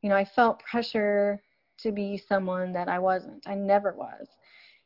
You 0.02 0.10
know, 0.10 0.16
I 0.16 0.24
felt 0.24 0.60
pressure 0.60 1.40
to 1.78 1.92
be 1.92 2.20
someone 2.28 2.72
that 2.72 2.88
I 2.88 2.98
wasn't. 2.98 3.46
I 3.46 3.54
never 3.54 3.92
was. 3.92 4.28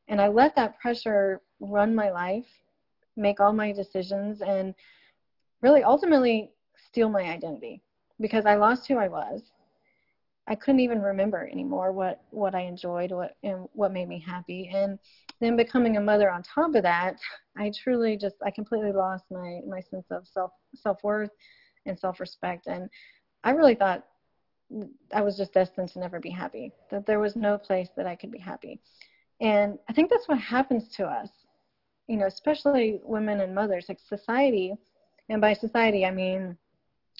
And 0.08 0.20
I 0.20 0.28
let 0.28 0.54
that 0.56 0.78
pressure 0.78 1.40
run 1.60 1.94
my 1.94 2.10
life, 2.10 2.46
make 3.16 3.40
all 3.40 3.52
my 3.52 3.72
decisions, 3.72 4.42
and 4.42 4.74
really 5.60 5.82
ultimately 5.82 6.50
steal 6.76 7.08
my 7.08 7.22
identity 7.22 7.82
because 8.20 8.46
I 8.46 8.56
lost 8.56 8.86
who 8.88 8.98
I 8.98 9.08
was. 9.08 9.42
I 10.48 10.56
couldn't 10.56 10.80
even 10.80 11.00
remember 11.00 11.48
anymore 11.50 11.92
what 11.92 12.22
what 12.30 12.54
I 12.54 12.62
enjoyed, 12.62 13.12
what 13.12 13.36
and 13.42 13.68
what 13.74 13.92
made 13.92 14.08
me 14.08 14.18
happy. 14.18 14.70
And 14.74 14.98
then 15.40 15.56
becoming 15.56 15.96
a 15.96 16.00
mother 16.00 16.30
on 16.30 16.42
top 16.42 16.74
of 16.74 16.82
that, 16.82 17.16
I 17.56 17.70
truly 17.82 18.16
just 18.16 18.36
I 18.44 18.50
completely 18.50 18.92
lost 18.92 19.24
my 19.30 19.60
my 19.66 19.80
sense 19.80 20.06
of 20.10 20.26
self 20.26 20.50
self 20.74 21.02
worth 21.04 21.30
and 21.86 21.98
self 21.98 22.18
respect. 22.18 22.66
And 22.66 22.88
I 23.44 23.50
really 23.50 23.76
thought 23.76 24.04
I 25.14 25.20
was 25.20 25.36
just 25.36 25.52
destined 25.52 25.90
to 25.90 26.00
never 26.00 26.18
be 26.18 26.30
happy. 26.30 26.72
That 26.90 27.06
there 27.06 27.20
was 27.20 27.36
no 27.36 27.56
place 27.58 27.90
that 27.96 28.06
I 28.06 28.16
could 28.16 28.32
be 28.32 28.38
happy. 28.38 28.80
And 29.40 29.78
I 29.88 29.92
think 29.92 30.10
that's 30.10 30.28
what 30.28 30.38
happens 30.38 30.88
to 30.96 31.04
us, 31.06 31.28
you 32.08 32.16
know, 32.16 32.26
especially 32.26 33.00
women 33.04 33.40
and 33.40 33.54
mothers, 33.54 33.86
like 33.88 33.98
society. 34.00 34.74
And 35.28 35.40
by 35.40 35.54
society, 35.54 36.04
I 36.04 36.10
mean 36.10 36.56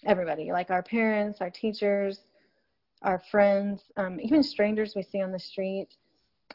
everybody, 0.05 0.53
like 0.53 0.71
our 0.71 0.83
parents, 0.83 1.41
our 1.41 1.51
teachers, 1.51 2.21
our 3.03 3.21
friends, 3.31 3.83
um, 3.97 4.21
even 4.21 4.43
strangers 4.43 4.95
we 4.95 5.03
see 5.03 5.23
on 5.23 5.33
the 5.33 5.39
street, 5.39 5.89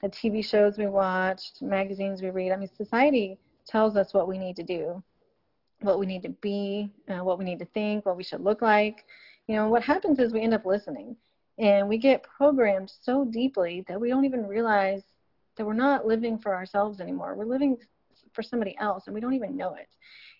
the 0.01 0.09
TV 0.09 0.43
shows 0.43 0.77
we 0.77 0.87
watch, 0.87 1.41
magazines 1.61 2.21
we 2.21 2.29
read. 2.29 2.51
I 2.51 2.57
mean, 2.57 2.69
society 2.75 3.37
tells 3.67 3.95
us 3.95 4.13
what 4.13 4.27
we 4.27 4.37
need 4.37 4.55
to 4.57 4.63
do, 4.63 5.03
what 5.81 5.99
we 5.99 6.05
need 6.05 6.23
to 6.23 6.29
be, 6.29 6.89
uh, 7.09 7.23
what 7.23 7.39
we 7.39 7.45
need 7.45 7.59
to 7.59 7.65
think, 7.65 8.05
what 8.05 8.17
we 8.17 8.23
should 8.23 8.41
look 8.41 8.61
like. 8.61 9.05
You 9.47 9.55
know, 9.55 9.69
what 9.69 9.83
happens 9.83 10.19
is 10.19 10.33
we 10.33 10.41
end 10.41 10.53
up 10.53 10.65
listening 10.65 11.15
and 11.57 11.87
we 11.87 11.97
get 11.97 12.23
programmed 12.23 12.91
so 13.01 13.25
deeply 13.25 13.83
that 13.87 13.99
we 13.99 14.09
don't 14.09 14.25
even 14.25 14.45
realize 14.45 15.01
that 15.55 15.65
we're 15.65 15.73
not 15.73 16.05
living 16.05 16.37
for 16.37 16.53
ourselves 16.53 16.99
anymore. 16.99 17.35
We're 17.35 17.45
living 17.45 17.77
for 18.37 18.43
somebody 18.43 18.77
else 18.79 19.07
and 19.07 19.15
we 19.15 19.19
don't 19.19 19.33
even 19.33 19.57
know 19.57 19.73
it. 19.73 19.89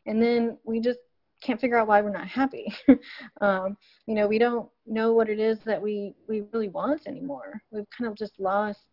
And 0.06 0.22
then 0.22 0.58
we 0.64 0.80
just 0.80 1.00
can't 1.42 1.60
figure 1.60 1.78
out 1.78 1.88
why 1.88 2.00
we're 2.00 2.12
not 2.12 2.28
happy. 2.28 2.72
um, 3.42 3.76
you 4.06 4.14
know, 4.14 4.28
we 4.28 4.38
don't 4.38 4.70
know 4.86 5.14
what 5.14 5.30
it 5.30 5.40
is 5.40 5.58
that 5.66 5.82
we, 5.82 6.14
we 6.30 6.44
really 6.54 6.70
want 6.70 7.08
anymore. 7.08 7.60
We've 7.72 7.90
kind 7.90 8.08
of 8.10 8.16
just 8.16 8.40
lost 8.40 8.86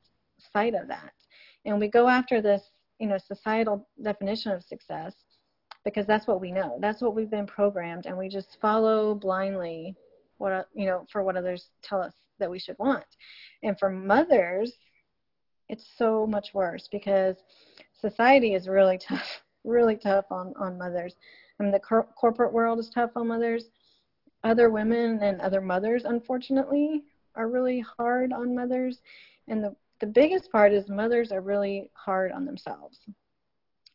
sight 0.53 0.75
of 0.75 0.89
that. 0.89 1.13
And 1.67 1.79
we 1.79 1.89
go 1.89 2.09
after 2.09 2.41
this, 2.41 2.63
you 2.99 3.09
know, 3.09 3.19
societal 3.19 3.87
definition 4.03 4.53
of 4.53 4.63
success 4.63 5.13
because 5.85 6.07
that's 6.07 6.27
what 6.27 6.41
we 6.41 6.51
know. 6.51 6.79
That's 6.81 7.03
what 7.03 7.15
we've 7.15 7.31
been 7.31 7.47
programmed 7.47 8.07
and 8.07 8.17
we 8.17 8.31
just 8.31 8.57
follow 8.63 9.15
blindly 9.15 9.95
what, 10.39 10.69
you 10.75 10.87
know, 10.87 11.07
for 11.13 11.23
what 11.23 11.37
others 11.37 11.69
tell 11.83 12.01
us 12.01 12.15
that 12.39 12.51
we 12.51 12.59
should 12.59 12.79
want. 12.79 13.05
And 13.63 13.79
for 13.79 13.91
mothers, 13.91 14.73
it's 15.69 15.87
so 15.97 16.27
much 16.27 16.49
worse 16.53 16.89
because 16.91 17.37
society 18.05 18.55
is 18.55 18.69
really 18.69 18.99
tough, 19.09 19.43
really 19.65 19.97
tough 19.97 20.27
on, 20.31 20.53
on 20.59 20.79
mothers. 20.79 21.15
I 21.59 21.63
mean, 21.63 21.73
the 21.73 21.81
cor- 21.81 22.09
corporate 22.17 22.53
world 22.53 22.79
is 22.79 22.91
tough 22.91 23.11
on 23.17 23.29
mothers. 23.29 23.67
Other 24.43 24.69
women 24.69 25.21
and 25.23 25.41
other 25.41 25.61
mothers, 25.61 26.05
unfortunately, 26.05 27.05
are 27.35 27.49
really 27.49 27.81
hard 27.97 28.33
on 28.33 28.55
mothers. 28.55 29.01
And 29.49 29.65
the, 29.65 29.75
the 30.01 30.07
biggest 30.07 30.51
part 30.53 30.73
is 30.73 30.89
mothers 30.89 31.33
are 31.33 31.41
really 31.41 31.91
hard 31.95 32.31
on 32.33 32.45
themselves. 32.45 32.99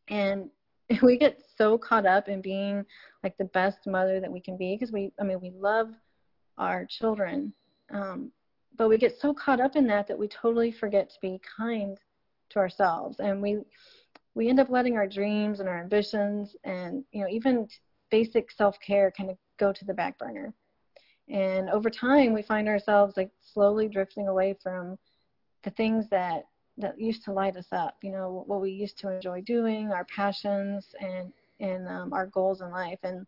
And 0.07 0.49
we 1.03 1.17
get 1.17 1.43
so 1.57 1.77
caught 1.77 2.07
up 2.07 2.27
in 2.27 2.41
being 2.41 2.83
like 3.23 3.37
the 3.37 3.45
best 3.45 3.85
mother 3.85 4.19
that 4.19 4.31
we 4.31 4.41
can 4.41 4.57
be 4.57 4.75
because 4.75 4.91
we, 4.91 5.11
I 5.19 5.23
mean, 5.23 5.39
we 5.39 5.51
love 5.51 5.89
our 6.57 6.85
children. 6.85 7.53
Um, 7.91 8.31
but 8.75 8.89
we 8.89 8.97
get 8.97 9.19
so 9.19 9.33
caught 9.33 9.59
up 9.59 9.75
in 9.75 9.85
that 9.87 10.07
that 10.07 10.17
we 10.17 10.27
totally 10.27 10.71
forget 10.71 11.09
to 11.09 11.15
be 11.21 11.39
kind 11.57 11.99
to 12.49 12.59
ourselves. 12.59 13.19
And 13.19 13.41
we, 13.41 13.59
we 14.39 14.47
end 14.47 14.61
up 14.61 14.69
letting 14.69 14.95
our 14.95 15.05
dreams 15.05 15.59
and 15.59 15.67
our 15.67 15.81
ambitions 15.81 16.55
and 16.63 17.03
you 17.11 17.21
know 17.21 17.27
even 17.29 17.67
basic 18.09 18.49
self-care 18.49 19.11
kind 19.11 19.29
of 19.29 19.37
go 19.59 19.73
to 19.73 19.83
the 19.83 19.93
back 19.93 20.17
burner. 20.17 20.53
And 21.27 21.69
over 21.69 21.89
time 21.89 22.33
we 22.33 22.41
find 22.41 22.69
ourselves 22.69 23.17
like 23.17 23.31
slowly 23.41 23.89
drifting 23.89 24.29
away 24.29 24.55
from 24.63 24.97
the 25.63 25.71
things 25.71 26.05
that 26.11 26.45
that 26.77 26.97
used 26.97 27.25
to 27.25 27.33
light 27.33 27.57
us 27.57 27.67
up 27.73 27.97
you 28.01 28.11
know 28.11 28.45
what 28.47 28.61
we 28.61 28.71
used 28.71 28.97
to 28.99 29.13
enjoy 29.13 29.41
doing 29.41 29.91
our 29.91 30.05
passions 30.05 30.95
and 31.01 31.33
and 31.59 31.85
um, 31.89 32.13
our 32.13 32.27
goals 32.27 32.61
in 32.61 32.71
life. 32.71 32.99
And 33.03 33.27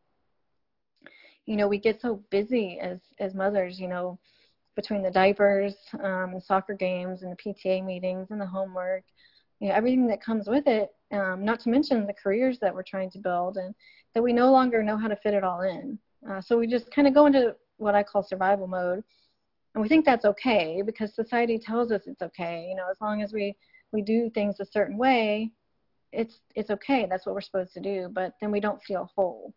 you 1.46 1.58
know 1.58 1.68
we 1.68 1.78
get 1.78 2.00
so 2.00 2.24
busy 2.30 2.80
as 2.80 3.00
as 3.20 3.36
mothers 3.36 3.82
you 3.82 3.90
know 3.90 4.18
between 4.78 5.04
the 5.04 5.12
diapers 5.12 5.76
um, 6.02 6.30
and 6.32 6.42
soccer 6.42 6.74
games 6.74 7.22
and 7.22 7.34
the 7.34 7.44
pta 7.44 7.84
meetings 7.84 8.28
and 8.32 8.40
the 8.40 8.46
homework 8.46 9.04
you 9.62 9.70
know 9.70 9.76
everything 9.76 10.08
that 10.08 10.24
comes 10.24 10.50
with 10.50 10.68
it 10.68 10.90
um, 11.14 11.46
not 11.46 11.60
to 11.62 11.70
mention 11.70 12.06
the 12.06 12.14
careers 12.14 12.60
that 12.60 12.74
we're 12.74 12.84
trying 12.84 13.12
to 13.12 13.20
build 13.20 13.58
and 13.58 13.74
that 14.14 14.24
we 14.24 14.34
no 14.34 14.52
longer 14.52 14.84
know 14.84 14.98
how 14.98 15.08
to 15.08 15.16
fit 15.16 15.34
it 15.34 15.44
all 15.44 15.62
in. 15.62 15.98
Uh, 16.30 16.42
so 16.42 16.58
we 16.58 16.68
just 16.68 16.92
kind 16.94 17.08
of 17.08 17.14
go 17.14 17.26
into 17.26 17.56
what 17.78 17.96
i 17.96 18.04
call 18.04 18.24
survival 18.24 18.68
mode. 18.68 19.04
And 19.74 19.82
we 19.82 19.88
think 19.88 20.06
that's 20.06 20.26
okay 20.26 20.82
because 20.86 21.16
society 21.16 21.58
tells 21.58 21.92
us 21.92 22.02
it's 22.06 22.22
okay. 22.22 22.68
You 22.70 22.76
know 22.76 22.90
as 22.90 22.98
long 23.00 23.22
as 23.22 23.34
we 23.34 23.56
we 23.92 24.02
do 24.02 24.30
things 24.34 24.60
a 24.60 24.66
certain 24.66 24.98
way 24.98 25.52
it's 26.12 26.40
it's 26.56 26.70
okay. 26.70 27.08
That's 27.10 27.26
what 27.26 27.36
we're 27.36 27.42
supposed 27.42 27.74
to 27.74 27.80
do. 27.80 28.10
But 28.12 28.34
then 28.42 28.52
we 28.52 28.60
don't 28.60 28.82
feel 28.84 29.10
whole. 29.16 29.54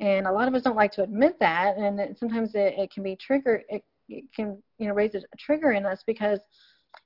And 0.00 0.26
a 0.26 0.32
lot 0.32 0.48
of 0.48 0.54
us 0.54 0.62
don't 0.62 0.76
like 0.76 0.90
to 0.92 1.04
admit 1.04 1.38
that. 1.38 1.76
And 1.76 2.00
it, 2.00 2.18
sometimes 2.18 2.54
it, 2.54 2.74
it 2.76 2.92
can 2.92 3.04
be 3.04 3.16
trigger 3.16 3.62
it, 3.68 3.84
it 4.08 4.24
can 4.34 4.62
you 4.78 4.88
know 4.88 4.94
raise 4.94 5.14
a 5.14 5.22
trigger 5.38 5.72
in 5.72 5.86
us 5.86 6.02
because 6.06 6.40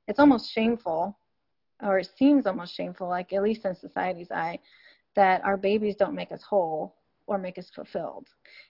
it's 0.06 0.18
almost 0.18 0.50
shameful 0.52 1.18
or 1.82 1.98
it 1.98 2.08
seems 2.16 2.46
almost 2.46 2.74
shameful, 2.74 3.08
like 3.08 3.32
at 3.32 3.42
least 3.42 3.64
in 3.64 3.74
society's 3.74 4.30
eye, 4.30 4.58
that 5.14 5.44
our 5.44 5.56
babies 5.56 5.96
don't 5.96 6.14
make 6.14 6.32
us 6.32 6.42
whole 6.42 6.94
or 7.26 7.38
make 7.38 7.58
us 7.58 7.70
fulfilled. 7.74 8.26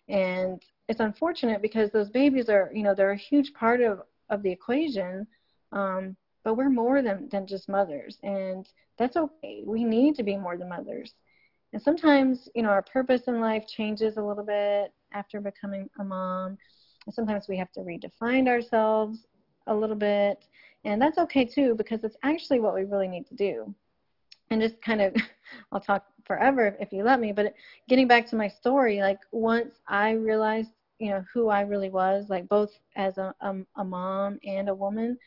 And 0.09 0.63
it's 0.89 1.01
unfortunate 1.01 1.63
because 1.63 1.91
those 1.91 2.11
babies 2.11 2.49
are, 2.49 2.71
you 2.75 2.83
know, 2.83 2.95
they're 2.95 3.13
a 3.13 3.17
huge 3.17 3.53
part 3.55 3.81
of, 3.81 4.03
of 4.31 4.43
the 4.43 4.51
equation, 4.51 5.27
um, 5.73 6.17
but 6.45 6.55
we're 6.55 6.71
more 6.71 7.03
than, 7.03 7.29
than 7.31 7.47
just 7.47 7.69
mothers. 7.69 8.19
And 8.23 8.69
that's 8.99 9.17
okay. 9.17 9.63
We 9.65 9.85
need 9.85 10.17
to 10.17 10.23
be 10.23 10.37
more 10.37 10.57
than 10.57 10.69
mothers. 10.69 11.15
And 11.73 11.83
sometimes, 11.83 12.49
you 12.55 12.63
know, 12.63 12.71
our 12.71 12.83
purpose 12.83 13.23
in 13.27 13.41
life 13.41 13.65
changes 13.67 14.17
a 14.17 14.23
little 14.23 14.45
bit 14.45 14.93
after 15.13 15.41
becoming 15.41 15.89
a 16.01 16.05
mom. 16.05 16.57
And 17.07 17.15
sometimes 17.15 17.47
we 17.49 17.59
have 17.59 17.71
to 17.73 17.81
redefine 17.81 18.49
ourselves 18.49 19.27
a 19.67 19.75
little 19.75 19.97
bit. 19.97 20.45
And 20.85 21.01
that's 21.01 21.19
okay 21.19 21.45
too, 21.45 21.75
because 21.75 22.05
it's 22.05 22.17
actually 22.23 22.61
what 22.61 22.75
we 22.75 22.85
really 22.85 23.09
need 23.09 23.27
to 23.29 23.35
do. 23.35 23.75
And 24.51 24.61
just 24.61 24.81
kind 24.81 25.01
of, 25.01 25.15
I'll 25.73 25.81
talk 25.81 26.05
forever 26.25 26.77
if 26.81 26.93
you 26.93 27.03
let 27.03 27.21
me, 27.21 27.33
but 27.33 27.55
getting 27.89 28.07
back 28.09 28.27
to 28.29 28.37
my 28.37 28.49
story, 28.49 29.01
like 29.01 29.19
once 29.33 29.81
I 29.89 30.13
realized, 30.13 30.71
you 30.99 31.11
know, 31.11 31.25
who 31.33 31.49
I 31.49 31.63
really 31.63 31.91
was, 31.91 32.27
like 32.29 32.49
both 32.49 32.71
as 32.97 33.19
a, 33.19 33.35
a, 33.41 33.55
a 33.77 33.85
mom 33.85 34.39
and 34.45 34.69
a 34.69 34.75
woman, 34.75 35.19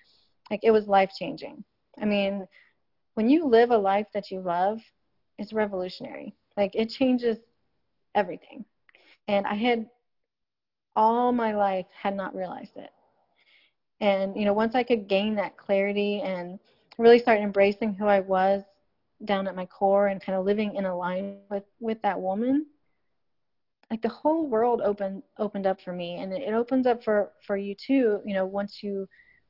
like 0.49 0.61
it 0.63 0.71
was 0.71 0.87
life 0.87 1.11
changing. 1.17 1.63
I 2.01 2.05
mean, 2.05 2.47
when 3.15 3.29
you 3.29 3.45
live 3.45 3.71
a 3.71 3.77
life 3.77 4.07
that 4.13 4.31
you 4.31 4.41
love, 4.41 4.79
it's 5.37 5.53
revolutionary. 5.53 6.35
Like 6.57 6.75
it 6.75 6.89
changes 6.89 7.37
everything. 8.15 8.65
And 9.27 9.45
I 9.45 9.55
had 9.55 9.87
all 10.95 11.31
my 11.31 11.53
life 11.53 11.85
had 11.93 12.15
not 12.15 12.35
realized 12.35 12.75
it. 12.75 12.89
And, 14.01 14.35
you 14.35 14.45
know, 14.45 14.53
once 14.53 14.75
I 14.75 14.83
could 14.83 15.07
gain 15.07 15.35
that 15.35 15.57
clarity 15.57 16.21
and 16.21 16.59
really 16.97 17.19
start 17.19 17.39
embracing 17.39 17.93
who 17.93 18.07
I 18.07 18.19
was 18.19 18.63
down 19.25 19.47
at 19.47 19.55
my 19.55 19.67
core 19.67 20.07
and 20.07 20.21
kind 20.21 20.37
of 20.37 20.43
living 20.43 20.75
in 20.75 20.85
alignment 20.85 21.41
with, 21.49 21.63
with 21.79 22.01
that 22.01 22.19
woman, 22.19 22.65
like 23.91 24.01
the 24.01 24.09
whole 24.09 24.47
world 24.47 24.81
opened 24.83 25.21
opened 25.37 25.67
up 25.67 25.79
for 25.81 25.93
me. 25.93 26.15
And 26.15 26.33
it 26.33 26.53
opens 26.53 26.87
up 26.87 27.03
for 27.03 27.31
for 27.45 27.57
you 27.57 27.75
too 27.75 28.21
you 28.25 28.33
know 28.33 28.45
once 28.45 28.79
you 28.81 29.07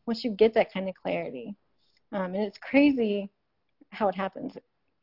once 0.08 0.24
you 0.24 0.32
get 0.32 0.54
that 0.56 0.74
kind 0.74 0.90
of 0.90 0.96
clarity. 0.96 1.56
Um, 2.12 2.34
and 2.36 2.44
it's 2.44 2.58
crazy 2.58 3.30
how 3.92 4.10
it 4.10 4.16
happens. 4.16 4.58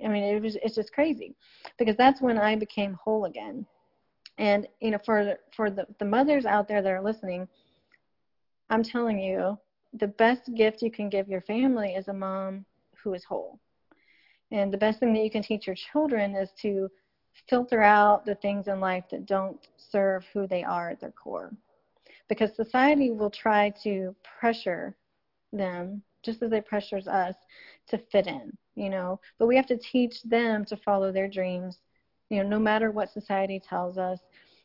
I 0.04 0.08
mean 0.08 0.24
it 0.24 0.42
was 0.42 0.58
it's 0.62 0.74
just 0.74 0.92
crazy 0.92 1.34
because 1.78 1.96
that's 1.96 2.20
when 2.20 2.36
i 2.36 2.54
became 2.56 2.98
whole 3.02 3.24
again. 3.24 3.64
And 4.36 4.66
you 4.80 4.90
know 4.90 4.98
for 5.06 5.36
for 5.56 5.70
the, 5.70 5.86
the 5.98 6.04
mothers 6.04 6.44
out 6.44 6.68
there 6.68 6.82
that 6.82 6.92
are 6.92 7.02
listening 7.02 7.48
I'm 8.70 8.82
telling 8.82 9.18
you, 9.18 9.58
the 9.94 10.08
best 10.08 10.54
gift 10.54 10.82
you 10.82 10.90
can 10.90 11.08
give 11.08 11.28
your 11.28 11.40
family 11.42 11.94
is 11.94 12.08
a 12.08 12.12
mom 12.12 12.64
who 13.02 13.14
is 13.14 13.24
whole. 13.24 13.58
And 14.50 14.72
the 14.72 14.78
best 14.78 15.00
thing 15.00 15.12
that 15.14 15.24
you 15.24 15.30
can 15.30 15.42
teach 15.42 15.66
your 15.66 15.76
children 15.76 16.34
is 16.34 16.50
to 16.62 16.90
filter 17.48 17.82
out 17.82 18.24
the 18.24 18.34
things 18.36 18.68
in 18.68 18.80
life 18.80 19.04
that 19.10 19.26
don't 19.26 19.58
serve 19.76 20.24
who 20.32 20.46
they 20.46 20.62
are 20.64 20.90
at 20.90 21.00
their 21.00 21.12
core. 21.12 21.52
Because 22.28 22.54
society 22.56 23.10
will 23.10 23.30
try 23.30 23.72
to 23.82 24.14
pressure 24.38 24.96
them 25.52 26.02
just 26.22 26.42
as 26.42 26.52
it 26.52 26.66
pressures 26.66 27.06
us 27.08 27.34
to 27.88 27.98
fit 28.10 28.26
in, 28.26 28.52
you 28.74 28.90
know. 28.90 29.20
But 29.38 29.46
we 29.46 29.56
have 29.56 29.66
to 29.68 29.78
teach 29.78 30.22
them 30.24 30.64
to 30.66 30.76
follow 30.76 31.10
their 31.10 31.28
dreams, 31.28 31.78
you 32.28 32.42
know, 32.42 32.48
no 32.48 32.58
matter 32.58 32.90
what 32.90 33.12
society 33.12 33.60
tells 33.66 33.96
us. 33.96 34.18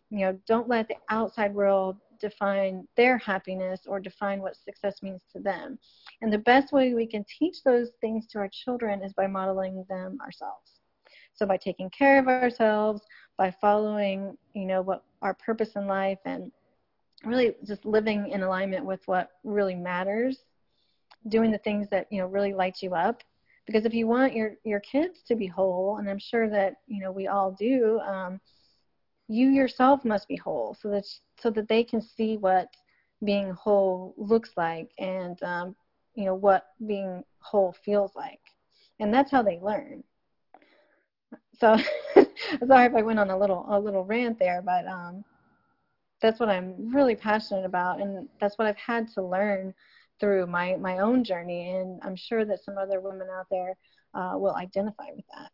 You 0.10 0.20
know, 0.20 0.40
don't 0.48 0.70
let 0.70 0.88
the 0.88 0.98
outside 1.10 1.54
world 1.54 1.98
define 2.24 2.88
their 2.96 3.18
happiness 3.18 3.82
or 3.86 4.00
define 4.00 4.39
what 4.42 4.56
success 4.56 5.03
means 5.03 5.22
to 5.34 5.39
them. 5.42 5.77
And 6.22 6.32
the 6.32 6.38
best 6.39 6.72
way 6.72 6.94
we 6.94 7.06
can 7.06 7.25
teach 7.38 7.58
those 7.63 7.89
things 8.00 8.25
to 8.27 8.39
our 8.39 8.50
children 8.63 9.03
is 9.03 9.13
by 9.13 9.27
modeling 9.27 9.86
them 9.89 10.18
ourselves. 10.22 10.72
So 11.36 11.46
by 11.46 11.58
taking 11.58 11.89
care 11.89 12.18
of 12.20 12.27
ourselves, 12.27 13.01
by 13.38 13.53
following, 13.60 14.38
you 14.53 14.65
know, 14.65 14.82
what 14.82 15.03
our 15.22 15.34
purpose 15.34 15.72
in 15.75 15.86
life 15.86 16.20
and 16.25 16.51
really 17.25 17.56
just 17.65 17.86
living 17.86 18.30
in 18.30 18.44
alignment 18.44 18.86
with 18.86 19.01
what 19.06 19.32
really 19.44 19.75
matters, 19.75 20.38
doing 21.27 21.51
the 21.51 21.58
things 21.58 21.88
that, 21.92 22.08
you 22.10 22.20
know, 22.20 22.27
really 22.27 22.53
light 22.53 22.77
you 22.82 22.96
up. 22.96 23.22
Because 23.65 23.86
if 23.86 23.94
you 23.94 24.08
want 24.08 24.34
your, 24.34 24.51
your 24.63 24.80
kids 24.80 25.20
to 25.27 25.36
be 25.36 25.48
whole, 25.48 25.98
and 25.98 26.10
I'm 26.10 26.20
sure 26.20 26.50
that, 26.50 26.75
you 26.88 27.01
know, 27.01 27.12
we 27.12 27.27
all 27.27 27.51
do, 27.51 28.00
um, 28.00 28.39
you 29.27 29.50
yourself 29.50 30.03
must 30.03 30.27
be 30.27 30.36
whole 30.36 30.75
so 30.80 30.89
that 30.89 31.06
so 31.39 31.50
that 31.50 31.68
they 31.68 31.84
can 31.84 32.01
see 32.01 32.38
what 32.38 32.68
being 33.24 33.51
whole 33.51 34.13
looks 34.18 34.51
like 34.58 34.92
and 35.00 35.42
um, 35.44 35.75
you 36.15 36.25
know 36.25 36.36
what 36.36 36.68
being 36.86 37.24
whole 37.39 37.75
feels 37.86 38.15
like. 38.15 38.39
And 39.00 39.13
that's 39.13 39.32
how 39.32 39.42
they 39.42 39.60
learn. 39.60 40.03
So 41.60 41.77
sorry 42.68 42.88
if 42.88 42.96
i 42.96 43.01
went 43.01 43.20
on 43.20 43.30
a 43.30 43.38
little 43.38 43.65
a 43.70 43.80
little 43.80 44.03
rant 44.03 44.38
there 44.39 44.62
but 44.62 44.88
um, 44.88 45.24
that's 46.22 46.39
what 46.39 46.50
i'm 46.50 46.94
really 46.94 47.15
passionate 47.15 47.65
about 47.65 48.01
and 48.01 48.27
that's 48.39 48.58
what 48.58 48.68
i've 48.68 48.77
had 48.77 49.08
to 49.08 49.22
learn 49.22 49.74
through 50.20 50.46
my 50.48 50.75
my 50.77 51.00
own 51.00 51.24
journey 51.24 51.70
and 51.72 52.00
i'm 52.03 52.15
sure 52.15 52.46
that 52.46 52.63
some 52.63 52.77
other 52.77 53.00
women 53.00 53.27
out 53.38 53.48
there 53.50 53.75
uh, 54.13 54.38
will 54.38 54.56
identify 54.56 55.06
with 55.15 55.25
that. 55.36 55.50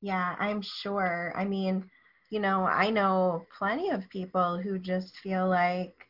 Yeah 0.00 0.34
i'm 0.38 0.62
sure. 0.62 1.32
I 1.36 1.44
mean 1.44 1.88
you 2.32 2.40
know, 2.40 2.64
I 2.64 2.88
know 2.88 3.44
plenty 3.58 3.90
of 3.90 4.08
people 4.08 4.56
who 4.56 4.78
just 4.78 5.18
feel 5.18 5.46
like 5.46 6.08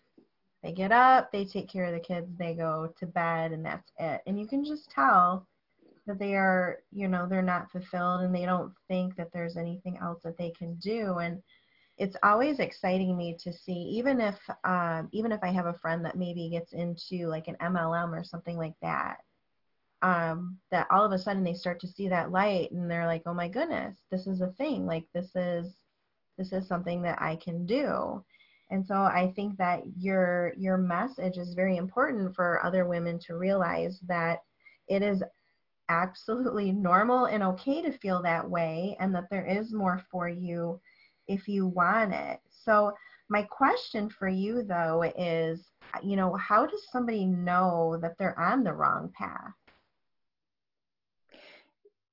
they 0.62 0.70
get 0.70 0.92
up, 0.92 1.32
they 1.32 1.44
take 1.44 1.68
care 1.68 1.86
of 1.86 1.94
the 1.94 1.98
kids, 1.98 2.28
they 2.38 2.54
go 2.54 2.94
to 3.00 3.06
bed, 3.06 3.50
and 3.50 3.66
that's 3.66 3.90
it. 3.98 4.20
And 4.24 4.38
you 4.38 4.46
can 4.46 4.64
just 4.64 4.88
tell 4.88 5.48
that 6.06 6.20
they 6.20 6.36
are, 6.36 6.78
you 6.92 7.08
know, 7.08 7.26
they're 7.28 7.42
not 7.42 7.72
fulfilled 7.72 8.20
and 8.20 8.32
they 8.32 8.46
don't 8.46 8.72
think 8.86 9.16
that 9.16 9.32
there's 9.32 9.56
anything 9.56 9.98
else 10.00 10.20
that 10.22 10.38
they 10.38 10.50
can 10.50 10.76
do. 10.76 11.18
And 11.18 11.42
it's 11.98 12.16
always 12.22 12.60
exciting 12.60 13.16
me 13.16 13.36
to 13.42 13.52
see, 13.52 13.72
even 13.72 14.20
if, 14.20 14.38
um, 14.62 15.08
even 15.10 15.32
if 15.32 15.40
I 15.42 15.48
have 15.48 15.66
a 15.66 15.78
friend 15.82 16.04
that 16.04 16.16
maybe 16.16 16.48
gets 16.50 16.72
into 16.72 17.26
like 17.26 17.48
an 17.48 17.56
MLM 17.60 18.16
or 18.16 18.22
something 18.22 18.56
like 18.56 18.76
that, 18.80 19.16
um, 20.02 20.56
that 20.70 20.86
all 20.88 21.04
of 21.04 21.10
a 21.10 21.18
sudden 21.18 21.42
they 21.42 21.54
start 21.54 21.80
to 21.80 21.88
see 21.88 22.08
that 22.10 22.30
light 22.30 22.70
and 22.70 22.88
they're 22.88 23.08
like, 23.08 23.22
oh 23.26 23.34
my 23.34 23.48
goodness, 23.48 23.96
this 24.12 24.28
is 24.28 24.40
a 24.40 24.52
thing. 24.52 24.86
Like 24.86 25.06
this 25.12 25.34
is 25.34 25.81
this 26.38 26.52
is 26.52 26.66
something 26.66 27.02
that 27.02 27.20
I 27.20 27.36
can 27.36 27.66
do. 27.66 28.24
And 28.70 28.86
so 28.86 28.94
I 28.94 29.32
think 29.36 29.58
that 29.58 29.82
your 29.98 30.54
your 30.56 30.78
message 30.78 31.36
is 31.36 31.54
very 31.54 31.76
important 31.76 32.34
for 32.34 32.64
other 32.64 32.86
women 32.86 33.18
to 33.26 33.36
realize 33.36 34.00
that 34.08 34.40
it 34.88 35.02
is 35.02 35.22
absolutely 35.90 36.72
normal 36.72 37.26
and 37.26 37.42
okay 37.42 37.82
to 37.82 37.92
feel 37.98 38.22
that 38.22 38.48
way 38.48 38.96
and 38.98 39.14
that 39.14 39.28
there 39.30 39.44
is 39.44 39.74
more 39.74 40.02
for 40.10 40.28
you 40.28 40.80
if 41.28 41.48
you 41.48 41.66
want 41.66 42.14
it. 42.14 42.40
So 42.48 42.92
my 43.28 43.42
question 43.42 44.08
for 44.08 44.28
you 44.28 44.62
though 44.62 45.02
is 45.18 45.68
you 46.02 46.16
know 46.16 46.34
how 46.36 46.64
does 46.64 46.90
somebody 46.90 47.26
know 47.26 47.98
that 48.00 48.16
they're 48.18 48.38
on 48.38 48.64
the 48.64 48.72
wrong 48.72 49.12
path? 49.16 49.52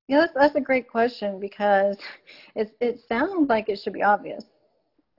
Yeah, 0.10 0.22
that's, 0.22 0.34
that's 0.34 0.56
a 0.56 0.62
great 0.62 0.90
question 0.90 1.40
because 1.40 1.96
it 2.56 2.76
it 2.82 3.00
sounds 3.08 3.48
like 3.48 3.70
it 3.70 3.80
should 3.80 3.94
be 3.94 4.04
obvious. 4.04 4.44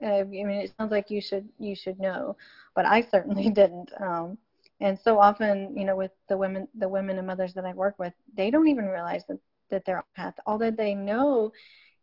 Uh, 0.03 0.21
I 0.21 0.25
mean, 0.25 0.51
it 0.51 0.73
sounds 0.77 0.91
like 0.91 1.11
you 1.11 1.21
should 1.21 1.49
you 1.59 1.77
should 1.77 2.01
know, 2.01 2.37
but 2.75 2.85
I 2.87 3.01
certainly 3.03 3.51
didn't. 3.61 3.91
Um, 4.01 4.37
and 4.81 4.99
so 4.99 5.21
often, 5.21 5.77
you 5.77 5.85
know, 5.85 5.95
with 5.95 6.11
the 6.29 6.37
women 6.37 6.67
the 6.77 6.89
women 6.89 7.19
and 7.19 7.27
mothers 7.27 7.55
that 7.55 7.65
I 7.65 7.73
work 7.73 7.99
with, 8.01 8.13
they 8.37 8.51
don't 8.51 8.67
even 8.67 8.87
realize 8.87 9.23
that 9.29 9.39
that 9.71 9.85
they're 9.87 9.99
on 9.99 10.05
path. 10.17 10.35
All 10.45 10.59
that 10.59 10.77
they 10.77 10.95
know 10.95 11.53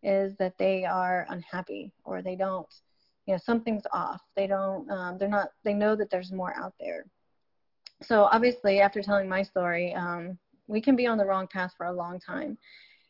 is 0.02 0.34
that 0.38 0.58
they 0.58 0.86
are 0.86 1.26
unhappy 1.30 1.92
or 2.06 2.22
they 2.22 2.38
don't, 2.38 2.68
you 3.26 3.34
know, 3.34 3.40
something's 3.46 3.84
off. 3.92 4.22
They 4.38 4.48
don't. 4.48 4.90
Um, 4.90 5.18
they're 5.18 5.28
not. 5.28 5.50
They 5.66 5.74
know 5.74 5.98
that 5.98 6.10
there's 6.10 6.32
more 6.32 6.56
out 6.56 6.74
there. 6.80 7.06
So 8.02 8.30
obviously, 8.32 8.80
after 8.80 9.02
telling 9.02 9.28
my 9.28 9.44
story, 9.44 9.94
um, 9.94 10.38
we 10.68 10.82
can 10.82 10.96
be 10.96 11.08
on 11.08 11.18
the 11.18 11.26
wrong 11.26 11.48
path 11.48 11.74
for 11.78 11.88
a 11.88 11.94
long 11.94 12.20
time. 12.20 12.58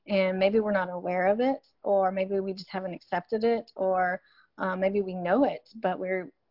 And 0.07 0.39
maybe 0.39 0.59
we're 0.59 0.71
not 0.71 0.89
aware 0.89 1.27
of 1.27 1.39
it 1.39 1.67
or 1.83 2.11
maybe 2.11 2.39
we 2.39 2.53
just 2.53 2.69
haven't 2.69 2.93
accepted 2.93 3.43
it 3.43 3.71
or 3.75 4.21
um, 4.57 4.79
maybe 4.79 5.01
we 5.01 5.13
know 5.13 5.43
it 5.43 5.69
but 5.81 5.99
we 5.99 6.07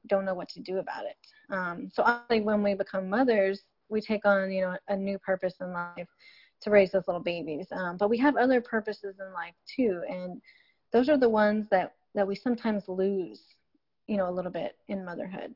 don't 0.08 0.24
know 0.24 0.34
what 0.34 0.48
to 0.50 0.60
do 0.60 0.78
about 0.78 1.04
it. 1.04 1.16
Um, 1.54 1.88
so 1.92 2.02
obviously 2.02 2.44
when 2.44 2.62
we 2.62 2.74
become 2.74 3.08
mothers 3.08 3.62
we 3.88 4.00
take 4.00 4.26
on 4.26 4.50
you 4.50 4.62
know 4.62 4.76
a 4.88 4.96
new 4.96 5.18
purpose 5.18 5.54
in 5.60 5.72
life 5.72 6.08
to 6.62 6.70
raise 6.70 6.92
those 6.92 7.06
little 7.06 7.22
babies. 7.22 7.66
Um, 7.70 7.96
but 7.96 8.10
we 8.10 8.18
have 8.18 8.36
other 8.36 8.60
purposes 8.60 9.16
in 9.20 9.32
life 9.32 9.54
too 9.74 10.02
and 10.08 10.40
those 10.92 11.08
are 11.08 11.18
the 11.18 11.28
ones 11.28 11.66
that 11.70 11.94
that 12.14 12.26
we 12.26 12.34
sometimes 12.34 12.84
lose 12.88 13.40
you 14.06 14.16
know 14.16 14.28
a 14.28 14.32
little 14.32 14.50
bit 14.50 14.76
in 14.88 15.04
motherhood. 15.04 15.54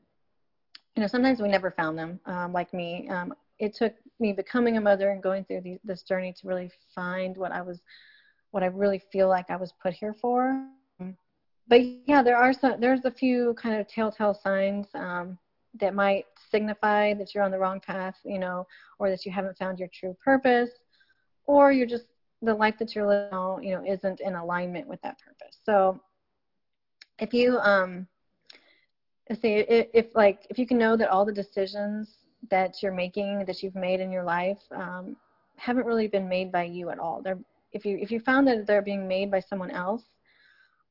You 0.95 1.01
know 1.01 1.07
sometimes 1.07 1.41
we 1.41 1.49
never 1.49 1.71
found 1.71 1.97
them 1.97 2.19
um, 2.25 2.51
like 2.51 2.73
me. 2.73 3.07
Um, 3.09 3.33
it 3.59 3.75
took 3.75 3.93
me 4.21 4.31
becoming 4.31 4.77
a 4.77 4.81
mother 4.81 5.09
and 5.09 5.21
going 5.21 5.43
through 5.45 5.61
the, 5.61 5.79
this 5.83 6.03
journey 6.03 6.33
to 6.39 6.47
really 6.47 6.69
find 6.93 7.35
what 7.35 7.51
I 7.51 7.61
was, 7.61 7.81
what 8.51 8.63
I 8.63 8.67
really 8.67 9.01
feel 9.11 9.27
like 9.27 9.49
I 9.49 9.55
was 9.57 9.73
put 9.81 9.93
here 9.93 10.15
for. 10.21 10.67
But 11.67 11.81
yeah, 12.05 12.21
there 12.21 12.35
are 12.35 12.53
some, 12.53 12.81
there's 12.81 13.05
a 13.05 13.11
few 13.11 13.53
kind 13.53 13.79
of 13.79 13.87
telltale 13.87 14.33
signs 14.33 14.87
um, 14.93 15.37
that 15.79 15.95
might 15.95 16.25
signify 16.51 17.13
that 17.13 17.33
you're 17.33 17.43
on 17.43 17.51
the 17.51 17.59
wrong 17.59 17.79
path, 17.79 18.15
you 18.25 18.39
know, 18.39 18.67
or 18.99 19.09
that 19.09 19.25
you 19.25 19.31
haven't 19.31 19.57
found 19.57 19.79
your 19.79 19.87
true 19.93 20.15
purpose, 20.23 20.71
or 21.45 21.71
you're 21.71 21.87
just 21.87 22.07
the 22.41 22.53
life 22.53 22.77
that 22.79 22.93
you're 22.93 23.07
living 23.07 23.29
now, 23.31 23.59
you 23.59 23.73
know, 23.73 23.83
isn't 23.87 24.19
in 24.19 24.35
alignment 24.35 24.87
with 24.87 25.01
that 25.01 25.17
purpose. 25.19 25.59
So 25.65 26.01
if 27.19 27.33
you 27.33 27.57
um, 27.59 28.07
if, 29.27 29.39
if 29.43 30.07
like 30.15 30.45
if 30.49 30.59
you 30.59 30.67
can 30.67 30.77
know 30.77 30.97
that 30.97 31.09
all 31.09 31.23
the 31.23 31.31
decisions 31.31 32.17
that 32.49 32.81
you're 32.81 32.93
making 32.93 33.45
that 33.45 33.61
you've 33.61 33.75
made 33.75 33.99
in 33.99 34.11
your 34.11 34.23
life 34.23 34.59
um, 34.75 35.15
haven't 35.57 35.85
really 35.85 36.07
been 36.07 36.27
made 36.27 36.51
by 36.51 36.63
you 36.63 36.89
at 36.89 36.99
all. 36.99 37.21
They're 37.21 37.37
if 37.73 37.85
you 37.85 37.97
if 38.01 38.11
you 38.11 38.19
found 38.19 38.47
that 38.47 38.67
they're 38.67 38.81
being 38.81 39.07
made 39.07 39.31
by 39.31 39.39
someone 39.39 39.71
else, 39.71 40.03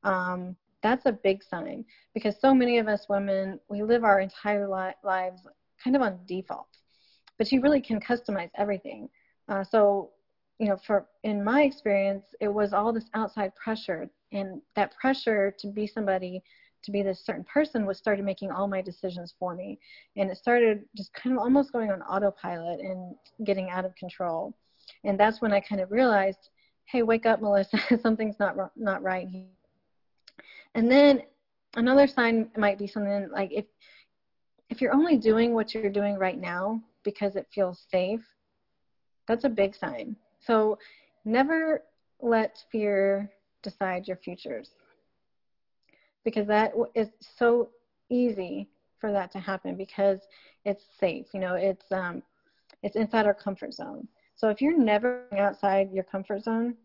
um, 0.03 0.55
that's 0.81 1.05
a 1.05 1.11
big 1.11 1.43
sign 1.43 1.85
because 2.13 2.35
so 2.39 2.53
many 2.53 2.79
of 2.79 2.87
us 2.87 3.05
women 3.09 3.59
we 3.69 3.83
live 3.83 4.03
our 4.03 4.19
entire 4.19 4.67
li- 4.67 4.95
lives 5.03 5.41
kind 5.83 5.95
of 5.95 6.01
on 6.01 6.19
default, 6.25 6.77
but 7.37 7.51
you 7.51 7.61
really 7.61 7.81
can 7.81 7.99
customize 7.99 8.49
everything. 8.57 9.09
Uh, 9.49 9.63
so 9.63 10.11
you 10.59 10.67
know, 10.67 10.77
for 10.85 11.07
in 11.23 11.43
my 11.43 11.63
experience, 11.63 12.23
it 12.39 12.47
was 12.47 12.71
all 12.71 12.93
this 12.93 13.09
outside 13.13 13.53
pressure, 13.55 14.09
and 14.31 14.61
that 14.75 14.95
pressure 14.99 15.53
to 15.59 15.67
be 15.67 15.87
somebody 15.87 16.41
to 16.83 16.91
be 16.91 17.03
this 17.03 17.25
certain 17.25 17.43
person 17.43 17.85
was 17.85 17.97
started 17.97 18.25
making 18.25 18.51
all 18.51 18.67
my 18.67 18.81
decisions 18.81 19.33
for 19.39 19.55
me. 19.55 19.79
And 20.17 20.29
it 20.29 20.37
started 20.37 20.83
just 20.95 21.13
kind 21.13 21.35
of 21.35 21.41
almost 21.41 21.71
going 21.71 21.91
on 21.91 22.01
autopilot 22.01 22.79
and 22.79 23.15
getting 23.45 23.69
out 23.69 23.85
of 23.85 23.95
control. 23.95 24.53
And 25.03 25.19
that's 25.19 25.41
when 25.41 25.53
i 25.53 25.59
kind 25.59 25.79
of 25.79 25.91
realized 25.91 26.49
hey 26.85 27.03
wake 27.03 27.25
up 27.25 27.39
melissa 27.39 27.77
something's 28.01 28.39
not 28.39 28.55
not 28.75 29.01
right 29.03 29.27
and 30.73 30.91
then 30.91 31.21
another 31.75 32.07
sign 32.07 32.49
might 32.57 32.79
be 32.79 32.87
something 32.87 33.29
like 33.31 33.51
if 33.53 33.65
if 34.69 34.81
you're 34.81 34.93
only 34.93 35.17
doing 35.17 35.53
what 35.53 35.73
you're 35.73 35.91
doing 35.91 36.17
right 36.17 36.41
now 36.41 36.81
because 37.03 37.35
it 37.35 37.47
feels 37.53 37.85
safe 37.89 38.25
that's 39.27 39.45
a 39.45 39.49
big 39.49 39.75
sign. 39.75 40.15
So 40.39 40.77
never 41.25 41.83
let 42.19 42.57
fear 42.71 43.31
decide 43.63 44.07
your 44.07 44.17
futures 44.17 44.71
because 46.23 46.47
that 46.47 46.73
is 46.95 47.09
so 47.19 47.69
easy 48.09 48.69
for 48.99 49.11
that 49.11 49.31
to 49.31 49.39
happen 49.39 49.75
because 49.75 50.19
it's 50.65 50.85
safe. 50.99 51.27
You 51.33 51.39
know, 51.39 51.55
it's 51.55 51.85
um, 51.91 52.21
it's 52.83 52.95
inside 52.95 53.25
our 53.25 53.33
comfort 53.33 53.73
zone. 53.73 54.07
So 54.35 54.49
if 54.49 54.61
you're 54.61 54.77
never 54.77 55.25
outside 55.37 55.91
your 55.91 56.03
comfort 56.03 56.43
zone, 56.43 56.75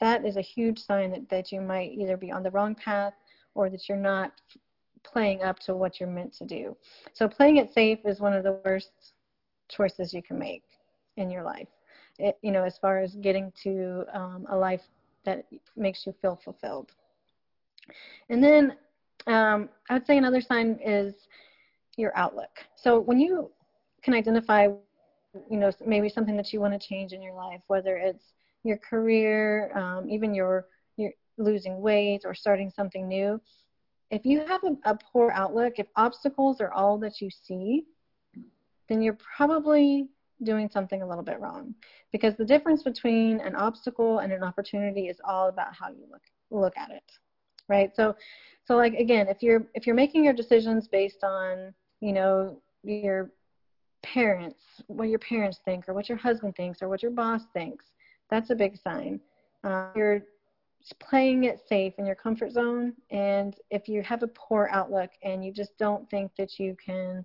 that 0.00 0.24
is 0.24 0.36
a 0.36 0.42
huge 0.42 0.78
sign 0.78 1.10
that, 1.10 1.28
that 1.30 1.52
you 1.52 1.60
might 1.60 1.92
either 1.92 2.16
be 2.16 2.30
on 2.30 2.42
the 2.42 2.50
wrong 2.50 2.74
path 2.74 3.14
or 3.54 3.68
that 3.70 3.88
you're 3.88 3.98
not 3.98 4.32
playing 5.04 5.42
up 5.42 5.58
to 5.60 5.74
what 5.74 5.98
you're 5.98 6.08
meant 6.08 6.32
to 6.34 6.44
do. 6.44 6.76
So 7.12 7.28
playing 7.28 7.56
it 7.56 7.72
safe 7.72 7.98
is 8.04 8.20
one 8.20 8.34
of 8.34 8.44
the 8.44 8.60
worst 8.64 8.90
choices 9.68 10.12
you 10.12 10.22
can 10.22 10.38
make 10.38 10.64
in 11.16 11.30
your 11.30 11.42
life. 11.42 11.68
It, 12.18 12.38
you 12.42 12.52
know, 12.52 12.64
as 12.64 12.78
far 12.78 12.98
as 12.98 13.14
getting 13.16 13.52
to 13.62 14.04
um, 14.12 14.46
a 14.50 14.56
life 14.56 14.82
that 15.24 15.46
makes 15.76 16.06
you 16.06 16.14
feel 16.20 16.40
fulfilled. 16.44 16.92
And 18.28 18.42
then 18.42 18.76
um, 19.26 19.68
I 19.88 19.94
would 19.94 20.06
say 20.06 20.18
another 20.18 20.40
sign 20.40 20.78
is 20.84 21.14
your 21.96 22.16
outlook. 22.16 22.50
So 22.76 23.00
when 23.00 23.18
you 23.18 23.50
can 24.02 24.14
identify, 24.14 24.68
you 25.50 25.58
know, 25.58 25.70
maybe 25.84 26.08
something 26.08 26.36
that 26.36 26.52
you 26.52 26.60
want 26.60 26.80
to 26.80 26.88
change 26.88 27.12
in 27.12 27.22
your 27.22 27.34
life, 27.34 27.60
whether 27.66 27.96
it's 27.96 28.32
your 28.64 28.78
career, 28.78 29.76
um, 29.76 30.08
even 30.08 30.34
your 30.34 30.66
your 30.96 31.12
losing 31.36 31.80
weight 31.80 32.22
or 32.24 32.34
starting 32.34 32.70
something 32.70 33.06
new. 33.06 33.40
If 34.10 34.24
you 34.24 34.44
have 34.46 34.62
a, 34.64 34.90
a 34.90 34.98
poor 35.12 35.30
outlook, 35.30 35.74
if 35.76 35.86
obstacles 35.96 36.60
are 36.60 36.72
all 36.72 36.98
that 36.98 37.20
you 37.20 37.28
see, 37.30 37.84
then 38.88 39.02
you're 39.02 39.18
probably 39.36 40.08
doing 40.42 40.68
something 40.72 41.02
a 41.02 41.06
little 41.06 41.22
bit 41.22 41.40
wrong 41.40 41.74
because 42.12 42.34
the 42.36 42.44
difference 42.44 42.82
between 42.82 43.40
an 43.40 43.54
obstacle 43.54 44.20
and 44.20 44.32
an 44.32 44.42
opportunity 44.42 45.08
is 45.08 45.20
all 45.24 45.48
about 45.48 45.74
how 45.74 45.88
you 45.88 46.06
look 46.10 46.22
look 46.50 46.76
at 46.76 46.90
it 46.90 47.02
right? 47.68 47.94
So 47.94 48.14
so 48.64 48.76
like 48.76 48.94
again 48.94 49.28
if 49.28 49.42
you're 49.42 49.66
if 49.74 49.86
you're 49.86 49.96
making 49.96 50.24
your 50.24 50.34
decisions 50.34 50.88
based 50.88 51.24
on 51.24 51.72
you 52.00 52.12
know 52.12 52.60
your 52.82 53.30
parents 54.02 54.60
what 54.86 55.08
your 55.08 55.18
parents 55.18 55.58
think 55.64 55.88
or 55.88 55.94
what 55.94 56.08
your 56.08 56.18
husband 56.18 56.54
thinks 56.56 56.82
or 56.82 56.88
what 56.88 57.02
your 57.02 57.10
boss 57.10 57.42
thinks 57.52 57.86
that's 58.30 58.50
a 58.50 58.54
big 58.54 58.76
sign. 58.76 59.20
Uh, 59.64 59.88
you're 59.96 60.22
playing 61.00 61.44
it 61.44 61.60
safe 61.66 61.94
in 61.98 62.06
your 62.06 62.14
comfort 62.14 62.52
zone. 62.52 62.92
And 63.10 63.56
if 63.70 63.88
you 63.88 64.02
have 64.02 64.22
a 64.22 64.28
poor 64.28 64.68
outlook 64.70 65.10
and 65.22 65.44
you 65.44 65.52
just 65.52 65.76
don't 65.78 66.08
think 66.10 66.30
that 66.38 66.58
you 66.58 66.76
can 66.84 67.24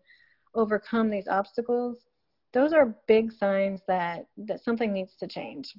overcome 0.56 1.10
these 1.10 1.27
obstacles 1.27 1.97
those 2.53 2.71
are 2.71 2.95
big 3.08 3.32
signs 3.32 3.82
that 3.88 4.27
that 4.38 4.63
something 4.63 4.93
needs 4.93 5.15
to 5.19 5.27
change. 5.27 5.75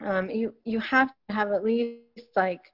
Um, 0.00 0.28
you 0.30 0.54
you 0.64 0.80
have 0.80 1.08
to 1.28 1.34
have 1.34 1.52
at 1.52 1.62
least 1.62 2.00
like 2.34 2.72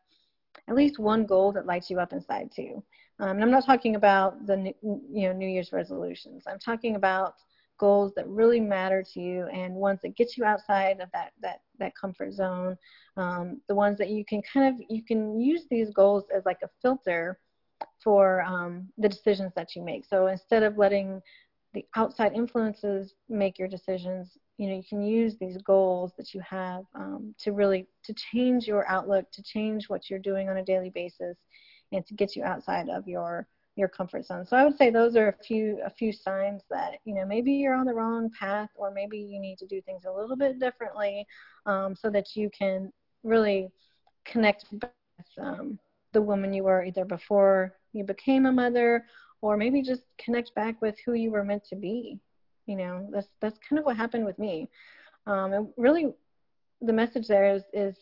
at 0.69 0.75
least 0.75 0.99
one 0.99 1.27
goal 1.27 1.53
that 1.53 1.67
lights 1.67 1.91
you 1.91 2.01
up 2.01 2.13
inside 2.13 2.51
too. 2.55 2.83
Um, 3.21 3.31
and 3.31 3.45
i'm 3.45 3.51
not 3.51 3.67
talking 3.67 3.95
about 3.95 4.47
the 4.47 4.73
you 4.83 5.29
know 5.29 5.33
new 5.33 5.49
year's 5.49 5.73
resolutions. 5.73 6.45
I'm 6.47 6.59
talking 6.59 6.97
about 6.97 7.35
goals 7.79 8.13
that 8.15 8.29
really 8.29 8.61
matter 8.61 9.03
to 9.13 9.21
you 9.21 9.47
and 9.47 9.75
ones 9.75 9.99
that 10.03 10.17
get 10.17 10.37
you 10.37 10.45
outside 10.45 11.01
of 11.01 11.09
that 11.13 11.33
that 11.41 11.61
that 11.79 11.97
comfort 11.97 12.33
zone. 12.33 12.77
Um, 13.17 13.61
the 13.69 13.75
ones 13.75 13.99
that 13.99 14.09
you 14.09 14.25
can 14.25 14.43
kind 14.43 14.75
of 14.75 14.81
you 14.89 15.03
can 15.03 15.41
use 15.41 15.65
these 15.71 15.91
goals 15.91 16.25
as 16.35 16.45
like 16.45 16.61
a 16.63 16.69
filter 16.81 17.39
for 18.03 18.43
um, 18.43 18.89
the 18.99 19.09
decisions 19.09 19.53
that 19.57 19.75
you 19.75 19.83
make. 19.83 20.05
So 20.05 20.29
instead 20.29 20.63
of 20.63 20.79
letting 20.79 21.21
the 21.75 21.85
outside 21.97 22.33
influences 22.35 23.15
make 23.29 23.59
your 23.59 23.69
decisions 23.69 24.37
you 24.59 24.69
know 24.69 24.77
you 24.77 24.83
can 24.89 25.03
use 25.03 25.37
these 25.39 25.57
goals 25.59 26.13
that 26.17 26.35
you 26.35 26.41
have 26.41 26.85
um, 26.95 27.35
to 27.39 27.53
really 27.53 27.87
to 28.05 28.15
change 28.15 28.67
your 28.67 28.87
outlook 28.89 29.31
to 29.33 29.43
change 29.43 29.89
what 29.89 30.09
you're 30.11 30.19
doing 30.19 30.49
on 30.49 30.59
a 30.59 30.65
daily 30.65 30.91
basis 30.91 31.37
and 31.93 32.07
to 32.07 32.15
get 32.15 32.37
you 32.37 32.43
outside 32.43 32.89
of 32.89 33.07
your 33.07 33.47
your 33.77 33.89
comfort 33.89 34.27
zone. 34.27 34.45
So 34.47 34.57
I 34.57 34.65
would 34.65 34.77
say 34.77 34.91
those 34.91 35.17
are 35.17 35.29
a 35.29 35.45
few 35.45 35.81
a 35.85 35.91
few 35.91 36.13
signs 36.13 36.63
that 36.71 36.99
you 37.05 37.15
know 37.15 37.25
maybe 37.25 37.53
you're 37.53 37.75
on 37.75 37.87
the 37.87 37.95
wrong 37.95 38.31
path, 38.39 38.69
or 38.75 38.91
maybe 38.91 39.19
you 39.19 39.41
need 39.41 39.59
to 39.59 39.67
do 39.67 39.81
things 39.83 40.05
a 40.05 40.13
little 40.13 40.37
bit 40.37 40.61
differently, 40.61 41.27
um, 41.67 41.95
so 41.97 42.11
that 42.11 42.37
you 42.37 42.51
can 42.57 42.93
really 43.23 43.69
connect 44.25 44.67
with 44.71 44.91
um, 45.39 45.79
the 46.13 46.21
woman 46.21 46.53
you 46.53 46.65
were 46.65 46.85
either 46.85 47.05
before 47.05 47.75
you 47.93 48.05
became 48.05 48.47
a 48.47 48.53
mother, 48.53 49.05
or 49.43 49.57
maybe 49.57 49.83
just 49.83 50.03
connect 50.19 50.55
back 50.55 50.81
with 50.81 50.97
who 51.05 51.13
you 51.13 51.31
were 51.31 51.45
meant 51.45 51.65
to 51.65 51.77
be. 51.77 52.19
You 52.67 52.77
know, 52.77 53.09
that's 53.13 53.29
that's 53.41 53.59
kind 53.69 53.79
of 53.79 53.85
what 53.85 53.97
happened 53.97 54.25
with 54.25 54.39
me. 54.39 54.71
Um, 55.27 55.53
and 55.53 55.69
really, 55.77 56.15
the 56.81 56.93
message 56.93 57.29
there 57.29 57.55
is 57.55 57.65
is 57.73 57.97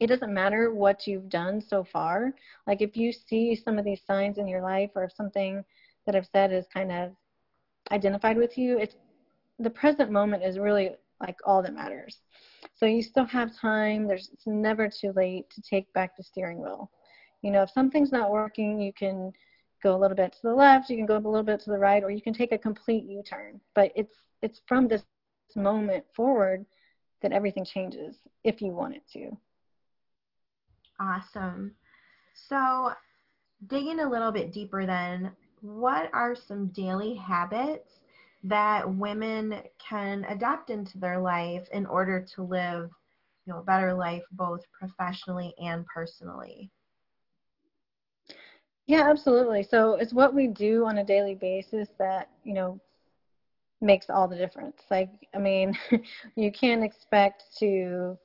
it 0.00 0.08
doesn't 0.08 0.34
matter 0.34 0.74
what 0.74 1.06
you've 1.06 1.28
done 1.28 1.60
so 1.60 1.84
far. 1.84 2.34
Like 2.66 2.82
if 2.82 2.96
you 2.96 3.12
see 3.12 3.54
some 3.54 3.78
of 3.78 3.84
these 3.84 4.00
signs 4.04 4.36
in 4.36 4.48
your 4.48 4.60
life 4.60 4.90
or 4.96 5.04
if 5.04 5.12
something 5.12 5.64
that 6.04 6.16
I've 6.16 6.26
said 6.26 6.52
is 6.52 6.66
kind 6.74 6.90
of 6.90 7.12
identified 7.92 8.36
with 8.36 8.58
you, 8.58 8.78
it's 8.78 8.96
the 9.60 9.70
present 9.70 10.10
moment 10.10 10.42
is 10.42 10.58
really 10.58 10.90
like 11.20 11.36
all 11.46 11.62
that 11.62 11.74
matters. 11.74 12.18
So 12.74 12.86
you 12.86 13.00
still 13.00 13.26
have 13.26 13.56
time. 13.56 14.08
There's 14.08 14.30
it's 14.32 14.46
never 14.46 14.88
too 14.88 15.12
late 15.14 15.48
to 15.50 15.62
take 15.62 15.92
back 15.92 16.16
the 16.16 16.24
steering 16.24 16.60
wheel. 16.60 16.90
You 17.42 17.52
know, 17.52 17.62
if 17.62 17.70
something's 17.70 18.10
not 18.10 18.32
working, 18.32 18.80
you 18.80 18.92
can 18.92 19.32
go 19.82 19.94
a 19.94 19.98
little 19.98 20.16
bit 20.16 20.32
to 20.32 20.42
the 20.42 20.54
left, 20.54 20.90
you 20.90 20.96
can 20.96 21.06
go 21.06 21.16
a 21.16 21.18
little 21.18 21.42
bit 21.42 21.60
to 21.60 21.70
the 21.70 21.78
right, 21.78 22.02
or 22.02 22.10
you 22.10 22.22
can 22.22 22.34
take 22.34 22.52
a 22.52 22.58
complete 22.58 23.04
U-turn. 23.04 23.60
But 23.74 23.92
it's 23.94 24.14
it's 24.42 24.60
from 24.66 24.88
this 24.88 25.04
moment 25.54 26.04
forward 26.14 26.64
that 27.22 27.32
everything 27.32 27.64
changes 27.64 28.16
if 28.44 28.60
you 28.60 28.72
want 28.72 28.94
it 28.94 29.02
to. 29.12 29.36
Awesome. 31.00 31.74
So, 32.48 32.92
digging 33.68 34.00
a 34.00 34.08
little 34.08 34.32
bit 34.32 34.52
deeper, 34.52 34.86
then, 34.86 35.32
what 35.60 36.10
are 36.12 36.34
some 36.34 36.68
daily 36.68 37.14
habits 37.14 38.00
that 38.44 38.92
women 38.92 39.62
can 39.78 40.24
adopt 40.28 40.70
into 40.70 40.98
their 40.98 41.20
life 41.20 41.68
in 41.72 41.86
order 41.86 42.24
to 42.34 42.42
live, 42.42 42.90
you 43.46 43.52
know, 43.52 43.60
a 43.60 43.64
better 43.64 43.94
life 43.94 44.22
both 44.32 44.60
professionally 44.72 45.54
and 45.62 45.86
personally? 45.86 46.70
Yeah, 48.92 49.08
absolutely. 49.08 49.62
So 49.62 49.94
it's 49.94 50.12
what 50.12 50.34
we 50.34 50.48
do 50.48 50.84
on 50.84 50.98
a 50.98 51.04
daily 51.04 51.34
basis 51.34 51.88
that, 51.98 52.28
you 52.44 52.52
know, 52.52 52.78
makes 53.80 54.10
all 54.10 54.28
the 54.28 54.36
difference. 54.36 54.82
Like, 54.90 55.08
I 55.34 55.38
mean, 55.38 55.74
you 56.36 56.52
can't 56.52 56.84
expect 56.84 57.44
to 57.60 58.18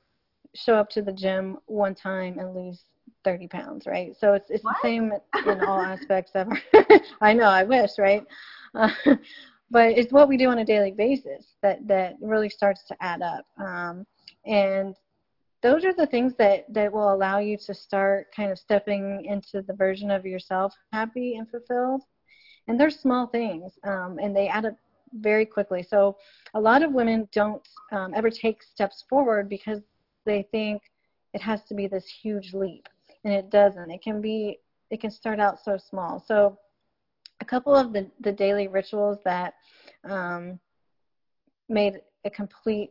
show 0.54 0.74
up 0.74 0.90
to 0.90 1.00
the 1.00 1.10
gym 1.10 1.56
one 1.68 1.94
time 1.94 2.38
and 2.38 2.54
lose 2.54 2.82
30 3.24 3.48
pounds, 3.48 3.86
right? 3.86 4.14
So 4.20 4.34
it's 4.34 4.50
it's 4.50 4.62
what? 4.62 4.76
the 4.82 4.86
same 4.86 5.12
in 5.50 5.58
all 5.62 5.80
aspects 5.80 6.32
of. 6.34 6.48
our, 6.48 6.84
I 7.22 7.32
know, 7.32 7.44
I 7.44 7.64
wish, 7.64 7.92
right? 7.96 8.22
Uh, 8.74 8.90
but 9.70 9.92
it's 9.96 10.12
what 10.12 10.28
we 10.28 10.36
do 10.36 10.50
on 10.50 10.58
a 10.58 10.66
daily 10.66 10.92
basis 10.92 11.46
that 11.62 11.78
that 11.88 12.16
really 12.20 12.50
starts 12.50 12.84
to 12.88 12.96
add 13.00 13.22
up, 13.22 13.46
um, 13.56 14.04
and 14.44 14.94
those 15.62 15.84
are 15.84 15.92
the 15.92 16.06
things 16.06 16.34
that 16.38 16.72
that 16.72 16.92
will 16.92 17.12
allow 17.12 17.38
you 17.38 17.56
to 17.66 17.74
start 17.74 18.28
kind 18.34 18.50
of 18.50 18.58
stepping 18.58 19.24
into 19.24 19.62
the 19.62 19.74
version 19.74 20.10
of 20.10 20.24
yourself 20.24 20.74
happy 20.92 21.36
and 21.36 21.50
fulfilled. 21.50 22.02
And 22.66 22.78
they're 22.78 22.90
small 22.90 23.26
things, 23.26 23.78
um, 23.84 24.18
and 24.22 24.36
they 24.36 24.48
add 24.48 24.66
up 24.66 24.76
very 25.14 25.46
quickly. 25.46 25.82
So 25.82 26.18
a 26.54 26.60
lot 26.60 26.82
of 26.82 26.92
women 26.92 27.28
don't 27.32 27.66
um, 27.92 28.12
ever 28.14 28.30
take 28.30 28.62
steps 28.62 29.04
forward 29.08 29.48
because 29.48 29.80
they 30.26 30.46
think 30.52 30.82
it 31.32 31.40
has 31.40 31.62
to 31.64 31.74
be 31.74 31.86
this 31.86 32.06
huge 32.22 32.52
leap 32.52 32.88
and 33.24 33.32
it 33.32 33.50
doesn't 33.50 33.90
it 33.90 34.02
can 34.02 34.20
be 34.20 34.58
it 34.90 35.00
can 35.00 35.10
start 35.10 35.40
out 35.40 35.58
so 35.62 35.76
small 35.76 36.22
so 36.26 36.58
a 37.40 37.44
couple 37.44 37.74
of 37.74 37.92
the, 37.92 38.10
the 38.20 38.32
daily 38.32 38.68
rituals 38.68 39.18
that 39.24 39.54
um, 40.08 40.58
made 41.68 42.00
a 42.24 42.30
complete 42.30 42.90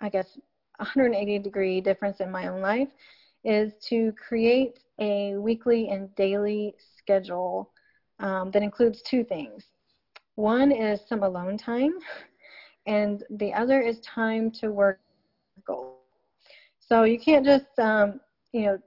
i 0.00 0.08
guess 0.08 0.38
180 0.80 1.38
degree 1.38 1.80
difference 1.80 2.20
in 2.20 2.30
my 2.30 2.48
own 2.48 2.60
life 2.60 2.88
is 3.44 3.72
to 3.88 4.12
create 4.12 4.80
a 4.98 5.36
weekly 5.36 5.88
and 5.88 6.14
daily 6.14 6.74
schedule 6.98 7.70
um, 8.20 8.50
that 8.50 8.62
includes 8.62 9.02
two 9.02 9.24
things 9.24 9.64
one 10.36 10.72
is 10.72 11.00
some 11.08 11.22
alone 11.22 11.56
time 11.56 11.92
and 12.86 13.24
the 13.30 13.52
other 13.52 13.80
is 13.80 14.00
time 14.00 14.50
to 14.50 14.70
work 14.72 15.00
goals 15.66 16.00
so 16.90 17.04
you 17.04 17.18
can't 17.20 17.44
just, 17.44 17.78
um, 17.78 18.20
you 18.52 18.62
know, 18.62 18.78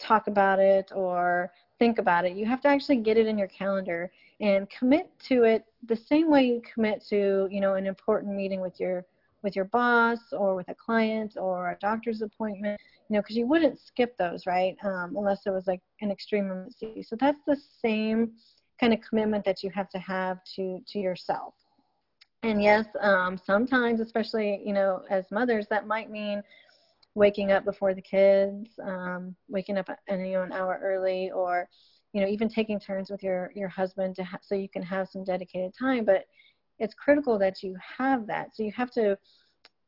talk 0.00 0.26
about 0.26 0.58
it 0.58 0.90
or 0.94 1.52
think 1.78 1.98
about 1.98 2.24
it. 2.24 2.36
You 2.36 2.44
have 2.44 2.60
to 2.62 2.68
actually 2.68 2.96
get 2.96 3.16
it 3.16 3.26
in 3.26 3.38
your 3.38 3.46
calendar 3.46 4.10
and 4.40 4.68
commit 4.68 5.10
to 5.28 5.44
it 5.44 5.64
the 5.86 5.96
same 5.96 6.28
way 6.28 6.44
you 6.44 6.60
commit 6.74 7.04
to, 7.10 7.48
you 7.50 7.60
know, 7.60 7.74
an 7.74 7.86
important 7.86 8.34
meeting 8.34 8.60
with 8.60 8.80
your 8.80 9.06
with 9.46 9.54
your 9.54 9.66
boss 9.66 10.18
or 10.32 10.56
with 10.56 10.68
a 10.68 10.74
client 10.74 11.36
or 11.36 11.70
a 11.70 11.78
doctor's 11.78 12.20
appointment, 12.20 12.80
you 13.08 13.14
know, 13.14 13.22
because 13.22 13.36
you 13.36 13.46
wouldn't 13.46 13.78
skip 13.78 14.18
those, 14.18 14.44
right? 14.44 14.76
Um, 14.82 15.14
unless 15.16 15.46
it 15.46 15.50
was 15.50 15.68
like 15.68 15.80
an 16.00 16.10
extreme 16.10 16.46
emergency. 16.46 17.04
So 17.04 17.14
that's 17.18 17.38
the 17.46 17.56
same 17.80 18.32
kind 18.80 18.92
of 18.92 18.98
commitment 19.08 19.44
that 19.44 19.62
you 19.62 19.70
have 19.70 19.88
to 19.90 19.98
have 19.98 20.38
to 20.56 20.80
to 20.88 20.98
yourself. 20.98 21.54
And 22.42 22.60
yes, 22.60 22.86
um, 23.00 23.38
sometimes, 23.38 24.00
especially 24.00 24.60
you 24.66 24.72
know, 24.72 25.02
as 25.10 25.24
mothers, 25.30 25.66
that 25.70 25.86
might 25.86 26.10
mean 26.10 26.42
waking 27.14 27.52
up 27.52 27.64
before 27.64 27.94
the 27.94 28.02
kids, 28.02 28.68
um, 28.82 29.36
waking 29.48 29.78
up 29.78 29.88
and 30.08 30.26
you 30.26 30.32
know 30.34 30.42
an 30.42 30.52
hour 30.52 30.80
early, 30.82 31.30
or 31.30 31.68
you 32.12 32.20
know 32.20 32.26
even 32.26 32.48
taking 32.48 32.80
turns 32.80 33.10
with 33.10 33.22
your 33.22 33.52
your 33.54 33.68
husband 33.68 34.16
to 34.16 34.24
ha- 34.24 34.38
so 34.42 34.56
you 34.56 34.68
can 34.68 34.82
have 34.82 35.08
some 35.08 35.22
dedicated 35.22 35.72
time. 35.78 36.04
But 36.04 36.24
it's 36.78 36.94
critical 36.94 37.38
that 37.38 37.62
you 37.62 37.76
have 37.98 38.26
that. 38.26 38.54
So 38.54 38.62
you 38.62 38.72
have 38.72 38.90
to 38.92 39.16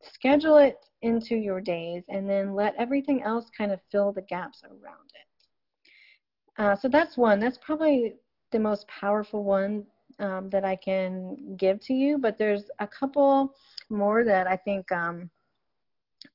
schedule 0.02 0.58
it 0.58 0.76
into 1.02 1.36
your 1.36 1.60
days 1.60 2.02
and 2.08 2.28
then 2.28 2.54
let 2.54 2.74
everything 2.76 3.22
else 3.22 3.46
kind 3.56 3.72
of 3.72 3.80
fill 3.90 4.12
the 4.12 4.22
gaps 4.22 4.62
around 4.64 5.10
it. 5.14 6.62
Uh, 6.62 6.76
so 6.76 6.88
that's 6.88 7.16
one. 7.16 7.38
That's 7.38 7.58
probably 7.58 8.14
the 8.50 8.58
most 8.58 8.86
powerful 8.88 9.44
one 9.44 9.84
um, 10.18 10.50
that 10.50 10.64
I 10.64 10.76
can 10.76 11.56
give 11.56 11.80
to 11.82 11.94
you. 11.94 12.18
But 12.18 12.38
there's 12.38 12.64
a 12.80 12.86
couple 12.86 13.54
more 13.90 14.24
that 14.24 14.46
I 14.46 14.56
think 14.56 14.90
um, 14.90 15.30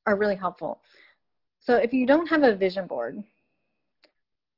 are 0.06 0.16
really 0.16 0.36
helpful. 0.36 0.82
So 1.60 1.76
if 1.76 1.94
you 1.94 2.06
don't 2.06 2.28
have 2.28 2.44
a 2.44 2.56
vision 2.56 2.88
board, 2.88 3.24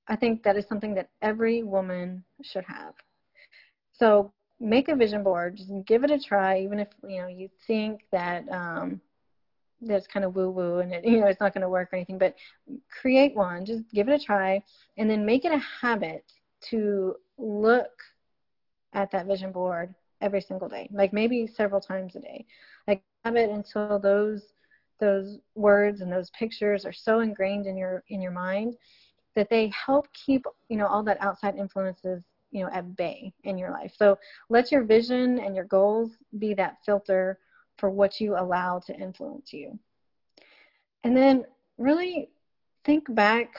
I 0.08 0.16
think 0.16 0.44
that 0.44 0.56
is 0.56 0.66
something 0.68 0.94
that 0.96 1.10
every 1.22 1.64
woman 1.64 2.24
should 2.44 2.66
have. 2.68 2.94
So 3.94 4.32
make 4.60 4.88
a 4.88 4.96
vision 4.96 5.24
board, 5.24 5.58
just 5.58 5.72
give 5.86 6.04
it 6.04 6.12
a 6.12 6.20
try, 6.20 6.60
even 6.60 6.80
if 6.80 6.88
you 7.08 7.22
know 7.22 7.28
you 7.28 7.50
think 7.68 8.02
that 8.12 8.48
um, 8.50 9.02
that's 9.82 10.08
kind 10.08 10.26
of 10.26 10.36
woo 10.36 10.50
woo 10.50 10.80
and 10.80 10.94
it, 10.94 11.06
you 11.06 11.20
know 11.20 11.28
it's 11.28 11.40
not 11.40 11.54
going 11.54 11.62
to 11.62 11.70
work 11.70 11.90
or 11.92 11.96
anything. 11.96 12.18
But 12.18 12.36
create 13.02 13.36
one, 13.36 13.66
just 13.66 13.84
give 13.94 14.08
it 14.08 14.22
a 14.22 14.24
try, 14.24 14.62
and 14.98 15.10
then 15.10 15.26
make 15.26 15.46
it 15.46 15.52
a 15.52 15.62
habit 15.82 16.24
to 16.70 17.16
look 17.38 17.92
at 18.94 19.12
that 19.12 19.28
vision 19.28 19.52
board 19.52 19.94
every 20.22 20.42
single 20.42 20.70
day, 20.70 20.90
like 20.92 21.14
maybe 21.14 21.48
several 21.48 21.82
times 21.82 22.16
a 22.16 22.20
day. 22.20 22.46
Like 22.88 23.04
have 23.26 23.36
it 23.36 23.50
until 23.50 24.00
those 24.00 24.54
those 25.00 25.40
words 25.56 26.00
and 26.02 26.12
those 26.12 26.30
pictures 26.40 26.86
are 26.86 26.94
so 26.94 27.20
ingrained 27.20 27.66
in 27.66 27.76
your 27.78 28.04
in 28.10 28.22
your 28.22 28.32
mind 28.32 28.76
that 29.36 29.50
they 29.50 29.72
help 29.86 30.08
keep 30.14 30.46
you 30.70 30.78
know 30.78 30.88
all 30.88 31.04
that 31.04 31.22
outside 31.22 31.58
influences 31.58 32.24
you 32.56 32.64
know 32.64 32.72
at 32.72 32.96
bay 32.96 33.34
in 33.44 33.58
your 33.58 33.72
life. 33.72 33.94
So 33.98 34.18
let 34.50 34.72
your 34.72 34.84
vision 34.84 35.40
and 35.40 35.56
your 35.56 35.66
goals 35.66 36.12
be 36.40 36.54
that 36.54 36.78
filter 36.86 37.38
for 37.78 37.90
what 37.90 38.22
you 38.22 38.38
allow 38.38 38.80
to 38.88 38.96
influence 38.96 39.52
you. 39.52 39.78
And 41.04 41.16
then 41.16 41.44
really 41.78 42.30
think 42.86 43.14
back. 43.14 43.50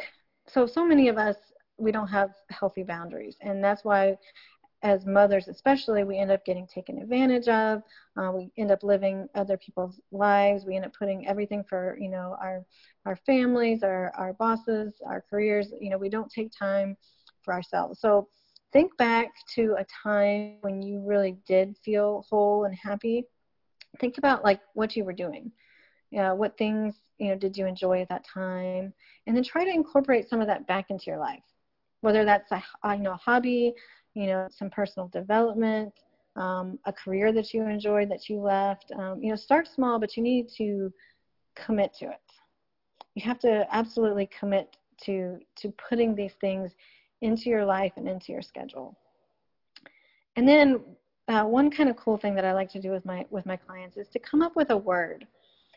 So 0.49 0.67
so 0.67 0.87
many 0.87 1.09
of 1.09 1.19
us 1.19 1.37
we 1.79 1.93
don't 1.93 2.09
have 2.09 2.31
healthy 2.49 2.83
boundaries. 2.85 3.37
And 3.43 3.63
that's 3.63 3.85
why 3.85 4.17
as 4.83 5.05
mothers 5.05 5.49
especially 5.49 6.05
we 6.05 6.19
end 6.19 6.31
up 6.31 6.45
getting 6.47 6.67
taken 6.67 6.99
advantage 6.99 7.49
of. 7.49 7.83
Uh, 8.17 8.31
we 8.33 8.51
end 8.57 8.71
up 8.71 8.83
living 8.83 9.29
other 9.35 9.59
people's 9.59 10.01
lives. 10.11 10.65
We 10.65 10.77
end 10.77 10.87
up 10.87 10.95
putting 10.99 11.29
everything 11.29 11.65
for 11.69 11.99
you 12.01 12.09
know 12.09 12.35
our 12.41 12.65
our 13.05 13.17
families 13.27 13.83
our 13.83 14.11
our 14.17 14.33
bosses 14.33 14.95
our 15.05 15.23
careers. 15.29 15.69
You 15.79 15.91
know 15.91 15.99
we 15.99 16.09
don't 16.09 16.33
take 16.33 16.51
time 16.59 16.97
for 17.43 17.53
ourselves. 17.53 18.01
So 18.01 18.29
think 18.73 18.97
back 18.97 19.29
to 19.55 19.75
a 19.79 19.87
time 20.03 20.57
when 20.61 20.83
you 20.83 21.01
really 21.01 21.37
did 21.47 21.77
feel 21.85 22.25
whole 22.29 22.65
and 22.65 22.75
happy 22.75 23.25
think 24.01 24.19
about 24.19 24.45
like 24.45 24.61
what 24.75 24.97
you 24.97 25.05
were 25.05 25.13
doing 25.13 25.51
yeah 26.11 26.33
what 26.33 26.57
things 26.59 26.95
you 27.19 27.29
know 27.29 27.37
did 27.37 27.57
you 27.57 27.67
enjoy 27.67 28.01
at 28.01 28.09
that 28.09 28.25
time 28.27 28.93
and 29.27 29.37
then 29.37 29.43
try 29.43 29.65
to 29.65 29.71
incorporate 29.71 30.29
some 30.29 30.41
of 30.41 30.47
that 30.47 30.67
back 30.67 30.87
into 30.91 31.05
your 31.07 31.19
life 31.19 31.43
whether 32.01 32.25
that's 32.25 32.51
a 32.53 32.63
you 32.95 33.03
know 33.03 33.13
a 33.13 33.17
hobby 33.17 33.75
you 34.17 34.27
know, 34.27 34.49
some 34.51 34.71
personal 34.71 35.09
development, 35.09 35.93
um, 36.37 36.79
a 36.87 36.93
career 36.93 37.33
that 37.33 37.53
you 37.53 37.63
enjoyed 37.69 38.11
that 38.11 38.31
you 38.31 38.41
left. 38.41 38.91
Um, 38.99 39.23
you 39.23 39.29
know, 39.29 39.37
start 39.37 39.69
small, 39.69 40.01
but 40.01 40.17
you 40.17 40.23
need 40.23 40.49
to 40.57 40.91
commit 41.55 41.93
to 41.99 42.07
it. 42.07 42.21
You 43.15 43.23
have 43.25 43.39
to 43.41 43.67
absolutely 43.71 44.29
commit 44.39 44.75
to 45.03 45.39
to 45.57 45.73
putting 45.89 46.15
these 46.15 46.33
things 46.41 46.73
into 47.23 47.49
your 47.49 47.65
life 47.65 47.93
and 47.97 48.09
into 48.09 48.33
your 48.33 48.43
schedule. 48.43 48.97
And 50.37 50.47
then 50.47 50.81
uh, 51.29 51.45
one 51.45 51.71
kind 51.71 51.89
of 51.89 51.97
cool 51.97 52.17
thing 52.19 52.35
that 52.35 52.45
I 52.45 52.53
like 52.53 52.71
to 52.73 52.81
do 52.81 52.91
with 52.91 53.05
my 53.05 53.27
with 53.31 53.47
my 53.47 53.57
clients 53.57 53.97
is 53.97 54.09
to 54.09 54.19
come 54.19 54.43
up 54.43 54.55
with 54.55 54.71
a 54.71 54.77
word, 54.77 55.27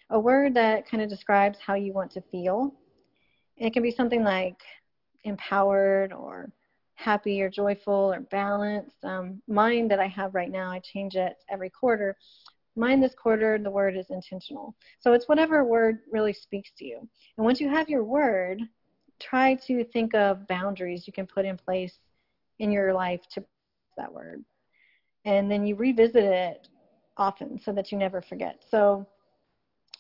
a 0.10 0.20
word 0.20 0.54
that 0.56 0.90
kind 0.90 1.02
of 1.02 1.10
describes 1.10 1.58
how 1.66 1.76
you 1.76 1.94
want 1.94 2.12
to 2.12 2.22
feel. 2.32 2.74
it 3.58 3.74
can 3.74 3.84
be 3.84 3.92
something 3.92 4.24
like 4.24 4.58
empowered 5.24 6.14
or 6.14 6.52
happy 6.96 7.42
or 7.42 7.50
joyful 7.50 8.14
or 8.14 8.22
balanced. 8.22 9.04
Um, 9.04 9.42
mine 9.48 9.88
that 9.88 10.00
I 10.00 10.08
have 10.08 10.36
right 10.36 10.52
now, 10.52 10.70
I 10.72 10.80
change 10.80 11.16
it 11.16 11.38
every 11.50 11.70
quarter. 11.70 12.16
Mine 12.76 13.02
this 13.02 13.16
quarter, 13.16 13.58
the 13.58 13.72
word 13.72 13.98
is 13.98 14.10
intentional. 14.10 14.76
So 15.00 15.14
it's 15.14 15.28
whatever 15.28 15.64
word 15.64 16.00
really 16.12 16.34
speaks 16.34 16.72
to 16.78 16.86
you. 16.86 17.08
And 17.38 17.46
once 17.46 17.60
you 17.60 17.70
have 17.70 17.90
your 17.90 18.04
word, 18.04 18.62
try 19.20 19.56
to 19.68 19.84
think 19.86 20.14
of 20.16 20.48
boundaries 20.48 21.04
you 21.06 21.14
can 21.14 21.28
put 21.28 21.46
in 21.46 21.58
place 21.58 21.98
in 22.60 22.72
your 22.72 22.94
life 22.94 23.22
to 23.34 23.44
that 23.98 24.12
word. 24.12 24.44
And 25.26 25.52
then 25.52 25.66
you 25.66 25.76
revisit 25.76 26.24
it 26.24 26.68
often 27.18 27.60
so 27.64 27.72
that 27.74 27.92
you 27.92 27.98
never 27.98 28.22
forget. 28.22 28.64
So, 28.70 29.06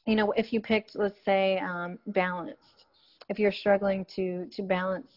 you 0.06 0.16
know, 0.16 0.32
if 0.32 0.54
you 0.54 0.62
picked, 0.62 0.96
let's 0.96 1.20
say, 1.26 1.60
um, 1.60 2.00
balanced, 2.08 2.86
if 3.30 3.38
you're 3.40 3.52
struggling 3.52 4.06
to 4.16 4.48
to 4.48 4.62
balance 4.64 5.12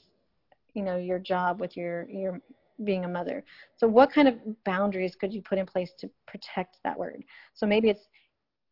you 0.75 0.83
know 0.83 0.97
your 0.97 1.19
job 1.19 1.61
with 1.61 1.77
your 1.77 2.09
your 2.09 2.41
being 2.85 3.05
a 3.05 3.09
mother 3.09 3.45
so 3.77 3.87
what 3.87 4.13
kind 4.13 4.29
of 4.29 4.35
boundaries 4.65 5.15
could 5.15 5.33
you 5.33 5.43
put 5.43 5.59
in 5.59 5.67
place 5.67 5.93
to 5.99 6.09
protect 6.27 6.79
that 6.85 6.99
word 6.99 7.25
so 7.55 7.67
maybe 7.67 7.89
it's 7.89 8.09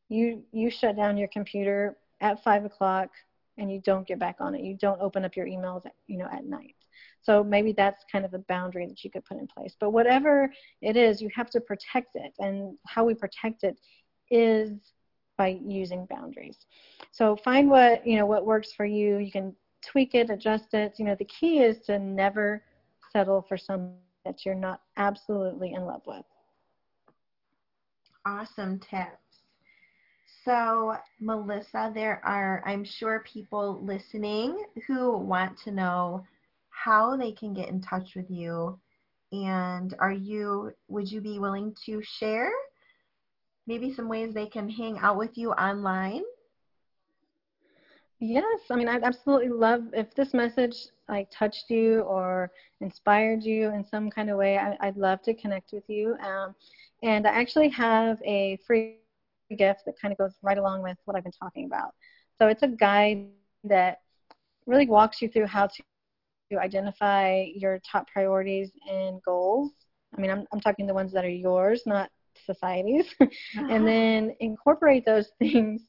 you 0.09 0.43
you 0.53 0.71
shut 0.71 0.97
down 0.97 1.17
your 1.17 1.29
computer 1.29 1.97
at 2.21 2.43
five 2.43 2.65
o'clock 2.65 3.11
and 3.59 3.71
you 3.71 3.81
don't 3.85 4.07
get 4.07 4.19
back 4.19 4.37
on 4.41 4.55
it 4.55 4.63
you 4.63 4.77
don't 4.77 5.01
open 5.01 5.25
up 5.25 5.37
your 5.37 5.47
emails 5.47 5.83
you 6.07 6.19
know 6.19 6.29
at 6.33 6.45
night 6.45 6.75
so 7.23 7.45
maybe 7.45 7.73
that's 7.73 8.05
kind 8.11 8.25
of 8.25 8.35
a 8.35 8.39
boundary 8.41 8.87
that 8.87 9.05
you 9.05 9.11
could 9.11 9.25
put 9.25 9.39
in 9.39 9.47
place 9.47 9.77
but 9.81 9.91
whatever 9.91 10.51
it 10.83 10.97
is 10.97 11.21
you 11.21 11.29
have 11.35 11.51
to 11.51 11.61
protect 11.61 12.11
it 12.15 12.33
and 12.39 12.77
how 12.87 13.05
we 13.05 13.15
protect 13.15 13.63
it 13.63 13.79
is 14.31 14.71
by 15.37 15.59
using 15.67 16.07
boundaries 16.11 16.59
so 17.13 17.37
find 17.37 17.69
what 17.69 18.07
you 18.07 18.17
know 18.17 18.27
what 18.27 18.45
works 18.47 18.73
for 18.77 18.85
you 18.85 19.19
you 19.19 19.31
can 19.31 19.55
tweak 19.83 20.15
it, 20.15 20.31
adjust 20.31 20.75
it. 20.75 20.95
You 20.99 21.05
know, 21.05 21.17
the 21.19 21.25
key 21.27 21.61
is 21.61 21.81
to 21.87 21.99
never 21.99 22.63
settle 23.13 23.43
for 23.49 23.57
something 23.57 23.97
that 24.25 24.45
you're 24.45 24.55
not 24.55 24.81
absolutely 24.97 25.73
in 25.73 25.85
love 25.85 26.03
with. 26.07 26.25
Awesome 28.27 28.79
tips. 28.79 29.30
So, 30.45 30.97
Melissa, 31.21 31.91
there 31.95 32.21
are, 32.25 32.63
I'm 32.67 32.85
sure, 32.85 33.25
people 33.31 33.81
listening 33.85 34.65
who 34.87 35.19
want 35.19 35.59
to 35.65 35.71
know 35.71 36.25
how 36.71 37.17
they 37.17 37.33
can 37.33 37.53
get 37.53 37.69
in 37.69 37.83
touch 37.83 38.15
with 38.17 38.31
you. 38.31 38.79
And 39.33 39.95
are 39.99 40.13
you, 40.13 40.73
would 40.89 41.11
you 41.11 41.21
be 41.21 41.39
willing 41.39 41.75
to 41.87 42.03
share 42.03 42.51
maybe 43.67 43.93
some 43.95 44.09
ways 44.09 44.33
they 44.33 44.47
can 44.47 44.69
hang 44.69 44.99
out 44.99 45.19
with 45.19 45.37
you 45.37 45.53
online? 45.53 46.23
Yes, 48.19 48.61
I 48.71 48.77
mean, 48.77 48.89
I'd 48.89 49.03
absolutely 49.03 49.49
love 49.49 49.83
if 49.93 50.15
this 50.15 50.35
message 50.35 50.75
like 51.09 51.31
touched 51.31 51.71
you 51.71 52.01
or 52.01 52.51
inspired 52.81 53.43
you 53.43 53.73
in 53.73 53.85
some 53.85 54.11
kind 54.11 54.31
of 54.31 54.37
way. 54.37 54.59
I, 54.59 54.87
would 54.87 54.97
love 54.97 55.23
to 55.23 55.35
connect 55.35 55.73
with 55.73 55.85
you. 55.89 56.17
Um, 56.23 56.55
and 57.03 57.27
I 57.27 57.31
actually 57.31 57.69
have 57.71 58.21
a 58.25 58.59
free 58.67 58.97
gift 59.57 59.83
that 59.87 59.95
kind 60.01 60.13
of 60.13 60.19
goes 60.19 60.33
right 60.43 60.59
along 60.59 60.83
with 60.83 60.97
what 61.05 61.17
I've 61.17 61.23
been 61.23 61.33
talking 61.33 61.65
about. 61.65 61.95
So 62.39 62.49
it's 62.49 62.63
a 62.63 62.69
guide 62.69 63.29
that 63.65 63.99
really 64.67 64.87
walks 64.87 65.21
you 65.21 65.29
through 65.29 65.47
how 65.47 65.67
to, 65.67 65.83
identify 66.59 67.45
your 67.55 67.79
top 67.89 68.09
priorities 68.09 68.73
and 68.91 69.23
goals. 69.23 69.71
I 70.19 70.21
mean, 70.21 70.33
I'm, 70.33 70.45
I'm 70.53 70.59
talking 70.59 70.85
the 70.85 70.93
ones 70.93 71.13
that 71.13 71.25
are 71.25 71.29
yours, 71.29 71.85
not 71.87 72.11
society's, 72.45 73.07
uh-huh. 73.21 73.69
and 73.71 73.87
then 73.87 74.35
incorporate 74.41 75.07
those 75.07 75.29
things 75.39 75.83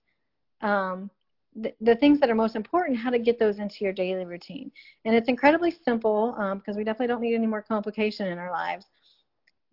um, 0.62 1.10
the, 1.56 1.74
the 1.82 1.96
things 1.96 2.20
that 2.20 2.30
are 2.30 2.36
most 2.36 2.56
important, 2.56 2.98
how 2.98 3.10
to 3.10 3.20
get 3.20 3.40
those 3.40 3.60
into 3.60 3.78
your 3.82 3.94
daily 3.94 4.26
routine. 4.26 4.72
And 5.06 5.16
it's 5.16 5.28
incredibly 5.28 5.76
simple 5.84 6.32
because 6.32 6.76
um, 6.76 6.78
we 6.78 6.84
definitely 6.84 7.08
don't 7.08 7.22
need 7.22 7.36
any 7.36 7.48
more 7.48 7.62
complication 7.62 8.28
in 8.28 8.38
our 8.38 8.52
lives. 8.52 8.86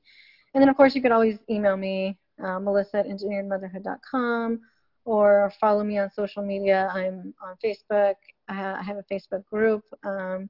And 0.55 0.63
then, 0.63 0.69
of 0.69 0.77
course, 0.77 0.95
you 0.95 1.03
could 1.03 1.13
always 1.13 1.39
email 1.49 1.77
me, 1.77 2.19
uh, 2.43 2.59
melissa 2.59 2.99
at 2.99 3.07
engineeredmotherhood.com, 3.07 4.61
or 5.05 5.53
follow 5.61 5.85
me 5.85 5.99
on 5.99 6.11
social 6.11 6.45
media. 6.45 6.91
I'm 6.93 7.35
on 7.43 7.57
Facebook. 7.65 8.15
I 8.49 8.83
have 8.83 8.97
a 8.97 9.05
Facebook 9.13 9.45
group. 9.47 9.85
Um, 10.05 10.49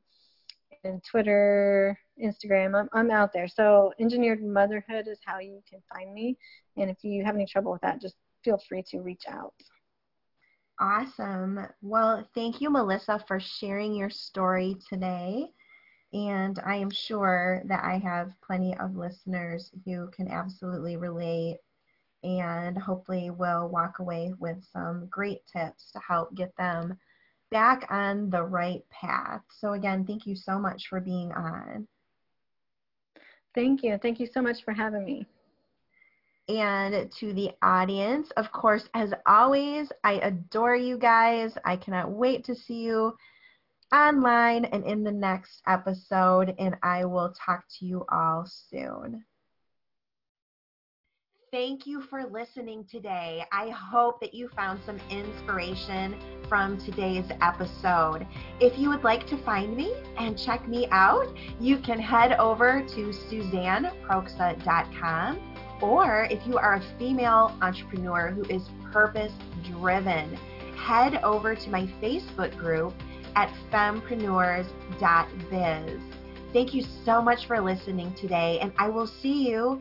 and 0.84 1.02
Twitter, 1.02 1.98
Instagram. 2.22 2.78
I'm, 2.78 2.88
I'm 2.92 3.10
out 3.10 3.32
there. 3.32 3.48
So, 3.48 3.92
Engineered 3.98 4.42
Motherhood 4.42 5.08
is 5.08 5.18
how 5.24 5.38
you 5.38 5.62
can 5.68 5.80
find 5.92 6.14
me. 6.14 6.36
And 6.76 6.90
if 6.90 7.02
you 7.02 7.24
have 7.24 7.34
any 7.34 7.46
trouble 7.46 7.72
with 7.72 7.82
that, 7.82 8.00
just 8.00 8.16
feel 8.44 8.60
free 8.68 8.84
to 8.90 9.00
reach 9.00 9.24
out. 9.28 9.54
Awesome. 10.80 11.66
Well, 11.82 12.28
thank 12.34 12.60
you, 12.60 12.68
Melissa, 12.70 13.24
for 13.26 13.38
sharing 13.38 13.94
your 13.94 14.10
story 14.10 14.76
today. 14.88 15.46
And 16.12 16.60
I 16.64 16.76
am 16.76 16.90
sure 16.90 17.62
that 17.66 17.84
I 17.84 17.98
have 17.98 18.32
plenty 18.44 18.76
of 18.78 18.96
listeners 18.96 19.70
who 19.84 20.10
can 20.10 20.28
absolutely 20.28 20.96
relate 20.96 21.58
and 22.22 22.78
hopefully 22.78 23.30
will 23.30 23.68
walk 23.68 23.98
away 23.98 24.32
with 24.38 24.64
some 24.72 25.06
great 25.10 25.40
tips 25.46 25.90
to 25.92 26.00
help 26.06 26.34
get 26.34 26.56
them 26.56 26.96
back 27.54 27.86
on 27.88 28.30
the 28.30 28.42
right 28.42 28.82
path. 28.90 29.40
So, 29.60 29.74
again, 29.74 30.04
thank 30.04 30.26
you 30.26 30.34
so 30.34 30.58
much 30.58 30.88
for 30.90 31.00
being 31.00 31.30
on. 31.32 31.86
Thank 33.54 33.84
you. 33.84 33.96
Thank 34.02 34.18
you 34.18 34.26
so 34.26 34.42
much 34.42 34.64
for 34.64 34.72
having 34.72 35.04
me. 35.04 35.24
And 36.48 37.10
to 37.20 37.32
the 37.32 37.52
audience, 37.62 38.32
of 38.36 38.50
course, 38.50 38.88
as 38.94 39.14
always, 39.24 39.92
I 40.02 40.14
adore 40.14 40.74
you 40.74 40.98
guys. 40.98 41.56
I 41.64 41.76
cannot 41.76 42.10
wait 42.10 42.44
to 42.46 42.56
see 42.56 42.82
you 42.82 43.14
online 43.94 44.64
and 44.64 44.84
in 44.84 45.04
the 45.04 45.12
next 45.12 45.62
episode, 45.68 46.56
and 46.58 46.76
I 46.82 47.04
will 47.04 47.32
talk 47.46 47.62
to 47.78 47.86
you 47.86 48.04
all 48.10 48.44
soon. 48.46 49.24
Thank 51.54 51.86
you 51.86 52.02
for 52.10 52.24
listening 52.24 52.84
today. 52.90 53.44
I 53.52 53.68
hope 53.68 54.18
that 54.22 54.34
you 54.34 54.48
found 54.56 54.80
some 54.84 54.98
inspiration 55.08 56.16
from 56.48 56.84
today's 56.84 57.30
episode. 57.40 58.26
If 58.58 58.76
you 58.76 58.88
would 58.88 59.04
like 59.04 59.28
to 59.28 59.36
find 59.44 59.76
me 59.76 59.94
and 60.18 60.36
check 60.36 60.66
me 60.66 60.88
out, 60.90 61.32
you 61.60 61.78
can 61.78 62.00
head 62.00 62.32
over 62.40 62.82
to 62.82 63.12
suzanneproksa.com. 63.30 65.38
Or 65.80 66.26
if 66.28 66.44
you 66.44 66.58
are 66.58 66.74
a 66.74 66.82
female 66.98 67.56
entrepreneur 67.62 68.32
who 68.32 68.42
is 68.52 68.68
purpose 68.92 69.32
driven, 69.62 70.34
head 70.76 71.20
over 71.22 71.54
to 71.54 71.70
my 71.70 71.82
Facebook 72.02 72.58
group 72.58 72.94
at 73.36 73.48
fempreneurs.biz. 73.70 76.00
Thank 76.52 76.74
you 76.74 76.82
so 77.04 77.22
much 77.22 77.46
for 77.46 77.60
listening 77.60 78.12
today, 78.14 78.58
and 78.60 78.72
I 78.78 78.88
will 78.88 79.08
see 79.08 79.48
you 79.48 79.80